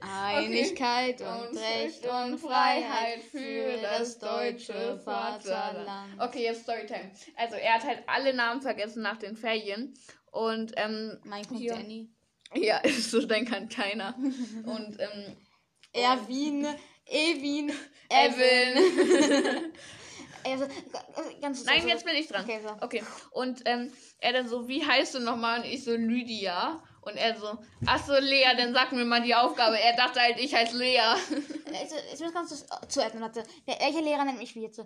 Einigkeit 0.00 1.20
und 1.20 1.56
Recht 1.56 2.04
und 2.04 2.38
Freiheit 2.38 3.22
für 3.22 3.80
das 3.80 4.18
deutsche 4.18 4.98
Vaterland. 5.04 6.20
Okay, 6.20 6.42
jetzt 6.42 6.62
Storytime. 6.64 7.12
Also 7.36 7.54
er 7.54 7.74
hat 7.74 7.84
halt 7.84 8.02
alle 8.08 8.34
Namen 8.34 8.62
vergessen 8.62 9.02
nach 9.02 9.18
den 9.18 9.36
Ferien. 9.36 9.94
Und 10.32 10.72
ähm, 10.76 11.20
Mein 11.22 11.44
Hier. 11.50 11.74
Danny. 11.74 12.10
Ja, 12.54 12.80
so 13.00 13.24
dann 13.26 13.44
kann 13.44 13.68
keiner. 13.68 14.14
Und 14.16 14.98
ähm, 14.98 15.36
Erwin, 15.92 16.66
Evin, 17.06 17.72
Evan. 18.08 19.72
Also, 20.44 20.66
ganz 21.40 21.64
Nein, 21.64 21.76
also, 21.76 21.88
jetzt 21.88 22.04
bin 22.04 22.14
ich 22.14 22.28
dran. 22.28 22.44
Okay, 22.44 22.60
so. 22.62 22.74
Okay. 22.80 23.02
Und 23.32 23.62
ähm, 23.66 23.92
er 24.18 24.32
dann 24.32 24.48
so, 24.48 24.68
wie 24.68 24.86
heißt 24.86 25.14
du 25.14 25.20
nochmal? 25.20 25.60
Und 25.60 25.66
ich 25.66 25.84
so, 25.84 25.94
Lydia. 25.94 26.82
Und 27.02 27.16
er 27.16 27.36
so, 27.36 27.58
ach 27.86 28.04
so, 28.04 28.14
Lea, 28.18 28.54
dann 28.56 28.72
sag 28.72 28.92
mir 28.92 29.04
mal 29.04 29.22
die 29.22 29.34
Aufgabe. 29.34 29.78
Er 29.78 29.96
dachte 29.96 30.20
halt, 30.20 30.38
ich 30.38 30.54
heiße 30.54 30.76
Lea. 30.76 30.98
Also, 31.80 31.96
ich 32.12 32.20
muss 32.20 32.32
ganz 32.32 32.48
kurz 32.48 32.92
zuordnen, 32.92 33.22
warte. 33.22 33.42
Der, 33.66 33.78
welcher 33.80 34.00
Lehrer 34.00 34.24
nennt 34.24 34.38
mich 34.38 34.54
wie 34.54 34.62
jetzt? 34.62 34.80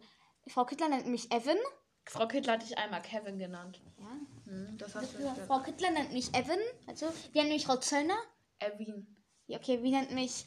Frau 0.48 0.64
Kittler 0.64 0.88
nennt 0.88 1.06
mich 1.06 1.30
Evan. 1.30 1.58
Frau 2.06 2.26
Kittler 2.26 2.54
hatte 2.54 2.66
ich 2.66 2.76
einmal 2.76 3.02
Kevin 3.02 3.38
genannt. 3.38 3.80
Ja. 3.98 4.06
Hm, 4.52 4.76
das 4.78 4.94
hast 4.94 5.14
du 5.14 5.34
Frau 5.46 5.60
Kittler 5.60 5.90
nennt 5.90 6.12
mich 6.12 6.28
Evan. 6.34 6.58
Also, 6.86 7.06
wie 7.32 7.38
nennt 7.38 7.50
mich 7.52 7.64
Frau 7.66 7.76
Zöllner? 7.76 8.18
Erwin. 8.58 9.06
Ja, 9.46 9.58
okay, 9.58 9.82
wie 9.82 9.90
nennt 9.90 10.12
mich 10.12 10.46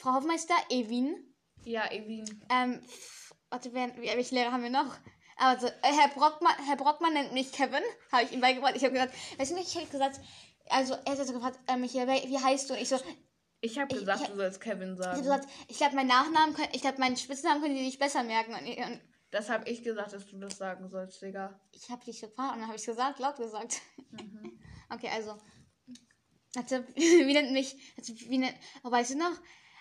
Frau 0.00 0.14
Hofmeister? 0.14 0.54
Evin. 0.70 1.34
Ja, 1.64 1.90
Evin. 1.90 2.24
Ähm, 2.50 2.80
warte, 3.50 3.72
wer, 3.74 3.94
welche 3.96 4.34
Lehrer 4.34 4.52
haben 4.52 4.62
wir 4.62 4.70
noch? 4.70 4.96
Also, 5.36 5.66
äh, 5.66 5.72
Herr, 5.82 6.08
Brockmann, 6.08 6.54
Herr 6.66 6.76
Brockmann 6.76 7.12
nennt 7.14 7.32
mich 7.32 7.50
Kevin. 7.52 7.82
Habe 8.12 8.24
ich 8.24 8.32
ihm 8.32 8.40
beigebracht. 8.40 8.76
Ich 8.76 8.84
habe 8.84 8.92
gesagt, 8.92 9.14
weißt 9.38 9.50
du 9.50 9.54
nicht, 9.56 9.68
ich 9.68 9.76
habe 9.76 9.86
gesagt, 9.86 10.20
also, 10.68 10.94
er 11.04 11.18
hat 11.18 11.26
so 11.26 11.32
gefragt, 11.32 11.58
äh, 11.66 11.76
Michael, 11.76 12.06
wie 12.06 12.38
heißt 12.38 12.70
du? 12.70 12.74
Und 12.74 12.80
ich 12.80 12.88
so, 12.88 12.96
Ich 13.62 13.78
habe 13.78 13.92
Ich- 13.92 13.98
gesagt, 14.00 14.22
ich- 14.22 14.28
du 14.28 14.36
sollst 14.36 14.60
Kevin 14.60 14.94
ich 14.94 15.00
habe 15.00 15.02
sagen. 15.02 15.22
gesagt, 15.22 15.48
ich 15.68 15.76
glaube, 15.76 15.96
meinen 15.96 16.06
Nachnamen, 16.08 16.54
können, 16.54 16.68
ich 16.72 16.80
glaube, 16.82 16.98
meinen 16.98 17.16
Spitznamen 17.16 17.60
können 17.60 17.74
die 17.74 17.84
sich 17.84 17.98
besser 17.98 18.22
merken. 18.22 18.54
Und, 18.54 18.60
und 18.66 19.00
Das 19.30 19.48
habe 19.48 19.68
ich 19.68 19.82
gesagt, 19.82 20.12
dass 20.12 20.26
du 20.26 20.38
das 20.38 20.58
sagen 20.58 20.88
sollst, 20.88 21.22
Digga. 21.22 21.60
ich 21.72 21.88
habe 21.88 22.04
dich 22.04 22.20
gefragt 22.20 22.54
und 22.54 22.60
dann 22.60 22.66
habe 22.66 22.76
ich 22.76 22.84
gesagt, 22.84 23.18
laut 23.18 23.36
gesagt. 23.36 23.80
Mhm. 24.10 24.58
Okay, 24.92 25.08
also. 25.14 25.38
Also, 26.56 26.84
wie 26.96 27.32
nennt 27.32 27.52
mich, 27.52 27.76
also, 27.96 28.12
wie 28.12 28.38
nennt, 28.38 28.56
oh, 28.82 28.90
weißt 28.90 29.12
du 29.12 29.18
noch, 29.18 29.38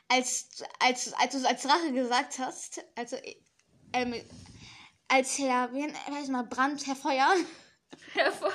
als, 0.07 0.49
als, 0.79 1.13
als 1.13 1.31
du 1.31 1.39
es 1.39 1.45
als 1.45 1.67
Rache 1.67 1.91
gesagt 1.91 2.37
hast, 2.37 2.85
also, 2.95 3.17
ähm, 3.93 4.13
als 5.07 5.39
Herr, 5.39 5.73
wie 5.73 5.81
nennt, 5.81 5.95
weiß 5.95 6.27
mal, 6.27 6.43
Brand, 6.43 6.85
Herr 6.85 6.95
Feuer, 6.95 7.33
Herr 8.13 8.31
Feuer. 8.31 8.51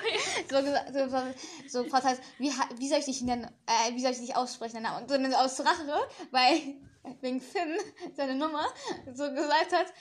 so 0.48 0.62
gesagt, 0.62 0.92
so, 0.92 1.08
so, 1.08 1.88
so 1.88 1.92
hast, 1.92 2.22
wie, 2.38 2.52
wie 2.78 2.88
soll 2.88 3.00
ich 3.00 3.06
dich 3.06 3.22
nennen, 3.22 3.50
äh, 3.66 3.94
wie 3.94 4.00
soll 4.00 4.12
ich 4.12 4.20
dich 4.20 4.36
aussprechen, 4.36 4.82
Namen? 4.82 5.10
Und 5.10 5.32
so 5.32 5.36
aus 5.36 5.58
Rache, 5.58 6.08
weil, 6.30 6.76
wegen 7.20 7.40
Finn, 7.40 7.76
seine 8.14 8.36
Nummer, 8.36 8.64
so 9.12 9.28
gesagt 9.32 9.72
hat, 9.72 9.92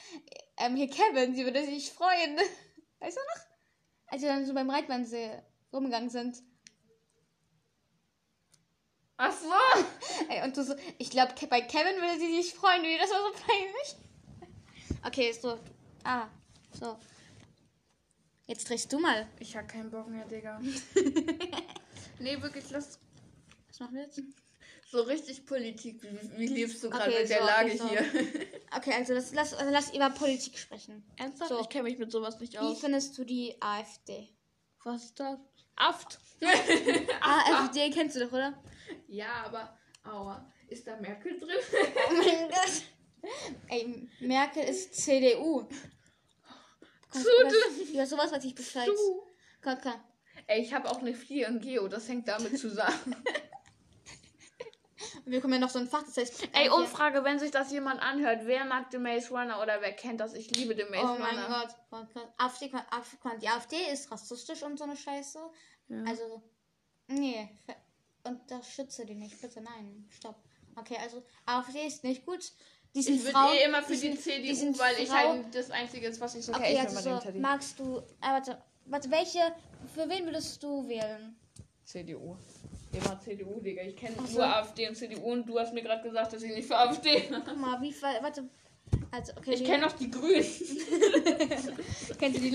ähm, 0.58 0.76
hier 0.76 0.90
Kevin, 0.90 1.36
sie 1.36 1.44
würde 1.44 1.66
sich 1.66 1.92
freuen. 1.92 2.38
Weißt 3.00 3.18
du 3.18 3.22
noch? 3.22 3.46
Als 4.08 4.22
wir 4.22 4.30
dann 4.30 4.46
so 4.46 4.54
beim 4.54 4.70
Reitwannsee 4.70 5.42
rumgegangen 5.72 6.10
sind. 6.10 6.42
Ach 9.18 9.32
so. 9.32 9.50
Ey, 10.30 10.44
und 10.44 10.56
du 10.56 10.64
so, 10.64 10.76
ich 10.98 11.10
glaube, 11.10 11.34
bei 11.50 11.62
Kevin 11.62 12.02
würde 12.02 12.20
sie 12.20 12.42
sich 12.42 12.54
freuen, 12.54 12.84
wie 12.84 12.98
das 12.98 13.10
war 13.10 13.20
so 13.20 13.46
peinlich. 13.46 13.96
Okay, 15.06 15.32
so. 15.32 15.60
Ah, 16.04 16.28
so. 16.80 16.98
Jetzt 18.46 18.70
drehst 18.70 18.92
du 18.92 19.00
mal. 19.00 19.28
Ich 19.40 19.56
habe 19.56 19.68
keinen 19.68 19.90
Bock 19.90 20.08
mehr, 20.08 20.26
Digga. 20.26 20.60
nee, 22.20 22.42
wirklich, 22.42 22.70
lass 22.72 23.00
Was 23.70 23.80
machen 23.80 23.96
wir 23.96 24.04
jetzt? 24.04 24.22
So 24.94 25.02
richtig 25.02 25.46
Politik. 25.46 26.02
Wie, 26.04 26.38
wie 26.38 26.48
lebst 26.48 26.84
du 26.84 26.90
gerade 26.90 27.10
Okay, 27.10 27.22
mit 27.22 27.30
der 27.30 27.40
so, 27.40 27.46
Lage 27.46 27.70
okay, 27.72 27.78
so. 27.78 27.88
hier? 27.90 28.48
Okay, 28.76 28.92
also 28.94 29.14
das, 29.14 29.32
lass, 29.36 29.54
also 29.54 29.72
lass 29.72 29.94
über 29.94 30.10
Politik 30.10 30.58
sprechen. 30.58 31.04
Ernsthaft? 31.18 31.50
So. 31.50 31.62
Ich 31.62 31.70
kenne 31.70 31.84
mich 31.84 32.00
mit 32.00 32.12
sowas 32.12 32.40
nicht 32.40 32.54
Wie 32.54 32.58
aus. 32.58 32.80
findest 32.80 33.16
du 33.18 33.24
die 33.24 33.56
AfD? 33.60 34.30
Was 34.84 35.04
ist 35.06 35.20
das? 35.20 35.38
Aft. 35.76 36.20
AfD 37.22 37.92
kennst 37.92 38.16
du 38.16 38.22
doch, 38.22 38.32
oder? 38.32 38.60
ja, 39.08 39.44
aber, 39.46 39.78
aua, 40.04 40.52
ist 40.68 40.88
da 40.88 40.96
Merkel 41.00 41.40
drin? 41.40 41.50
Oh 42.10 42.14
mein 42.14 42.50
Gott. 42.50 42.82
Ey, 43.70 44.10
Merkel 44.22 44.64
ist 44.64 44.96
CDU. 44.96 45.68
Komm, 47.12 47.22
über, 47.22 47.92
über 47.94 48.06
sowas 48.08 48.32
weiß 48.32 48.44
ich 48.44 48.56
Bescheid. 48.56 48.88
Du. 48.88 49.24
Komm, 49.62 49.78
komm. 49.84 50.02
Ey, 50.48 50.62
ich 50.62 50.74
habe 50.74 50.90
auch 50.90 51.00
eine 51.00 51.14
4 51.14 51.48
in 51.48 51.60
Geo, 51.60 51.88
das 51.88 52.10
hängt 52.10 52.28
damit 52.28 52.58
zusammen. 52.58 53.16
Wir 55.26 55.40
kommen 55.42 55.54
ja 55.54 55.60
noch 55.60 55.70
so 55.70 55.80
ein 55.80 55.88
Fach, 55.88 56.04
das 56.04 56.18
heißt. 56.18 56.50
Ey, 56.54 56.68
äh, 56.68 56.70
Umfrage, 56.70 57.24
wenn 57.24 57.40
sich 57.40 57.52
das 57.52 57.72
jemand 57.72 58.02
anhört, 58.02 58.42
wer 58.46 58.66
mag 58.66 58.88
The 58.92 58.98
Maze 58.98 59.30
Runner 59.30 59.62
oder 59.62 59.80
wer 59.82 59.94
kennt 59.94 60.20
das? 60.20 60.34
Ich 60.34 60.54
liebe 60.56 60.76
The 60.76 60.84
Maze 60.90 61.04
Oh 61.04 61.18
mein 61.20 61.38
Runner. 61.40 61.48
Gott. 61.48 61.76
Oh 61.92 62.06
Gott. 62.14 62.28
AfD, 62.38 62.70
kann- 62.70 62.86
Af- 62.92 63.18
kann- 63.22 63.40
die 63.40 63.48
AfD 63.48 63.78
ist 63.92 64.12
rassistisch 64.12 64.64
und 64.64 64.78
so 64.78 64.84
eine 64.84 64.98
Scheiße. 64.98 65.40
Ja. 65.90 66.04
Also, 66.08 66.42
nee, 67.08 67.50
unterstütze 68.24 69.06
die 69.06 69.16
nicht, 69.16 69.40
bitte, 69.42 69.62
nein, 69.62 70.06
stopp. 70.10 70.36
Okay, 70.76 70.98
also 71.02 71.24
AfD 71.46 71.86
ist 71.88 72.04
nicht 72.04 72.26
gut. 72.26 72.52
Diesen 72.96 73.16
Ich 73.16 73.24
würde 73.26 73.38
eh 73.56 73.64
immer 73.66 73.82
für 73.82 73.94
diesen- 73.94 74.12
die 74.12 74.18
CDU, 74.20 74.78
weil 74.80 74.96
ich 75.00 75.10
Frau- 75.10 75.16
halt 75.16 75.56
das 75.56 75.72
Einzige 75.72 76.08
ist, 76.08 76.20
was 76.22 76.36
ich 76.36 76.46
so 76.46 76.54
Okay, 76.54 76.62
okay, 76.64 76.74
ich 76.74 76.80
also 76.80 77.10
bin 77.22 77.34
so, 77.34 77.40
magst 77.40 77.80
du, 77.80 77.98
äh, 77.98 78.02
warte, 78.22 78.62
warte, 78.86 79.10
welche, 79.12 79.40
für 79.94 80.08
wen 80.10 80.26
würdest 80.26 80.62
du 80.62 80.88
wählen? 80.88 81.36
CDU. 81.86 82.38
Immer 82.94 83.20
CDU, 83.20 83.60
Digga. 83.60 83.82
Ich 83.84 83.96
kenne 83.96 84.16
so. 84.26 84.38
nur 84.38 84.46
AfD 84.46 84.88
und 84.88 84.96
CDU 84.96 85.32
und 85.32 85.48
du 85.48 85.60
hast 85.60 85.74
mir 85.74 85.82
gerade 85.82 86.04
gesagt, 86.04 86.34
dass 86.34 86.44
ich 86.44 86.54
nicht 86.54 86.68
für 86.68 86.78
AfD 86.78 87.24
Guck 87.30 87.58
mal, 87.58 87.82
wie, 87.82 87.94
warte, 88.02 88.44
also, 89.12 89.34
okay, 89.38 89.54
Ich 89.54 89.64
kenne 89.64 89.84
noch 89.86 89.92
die 89.92 90.10
Grünen. 90.10 90.44
kennst 92.20 92.38
du 92.38 92.42
die 92.42 92.52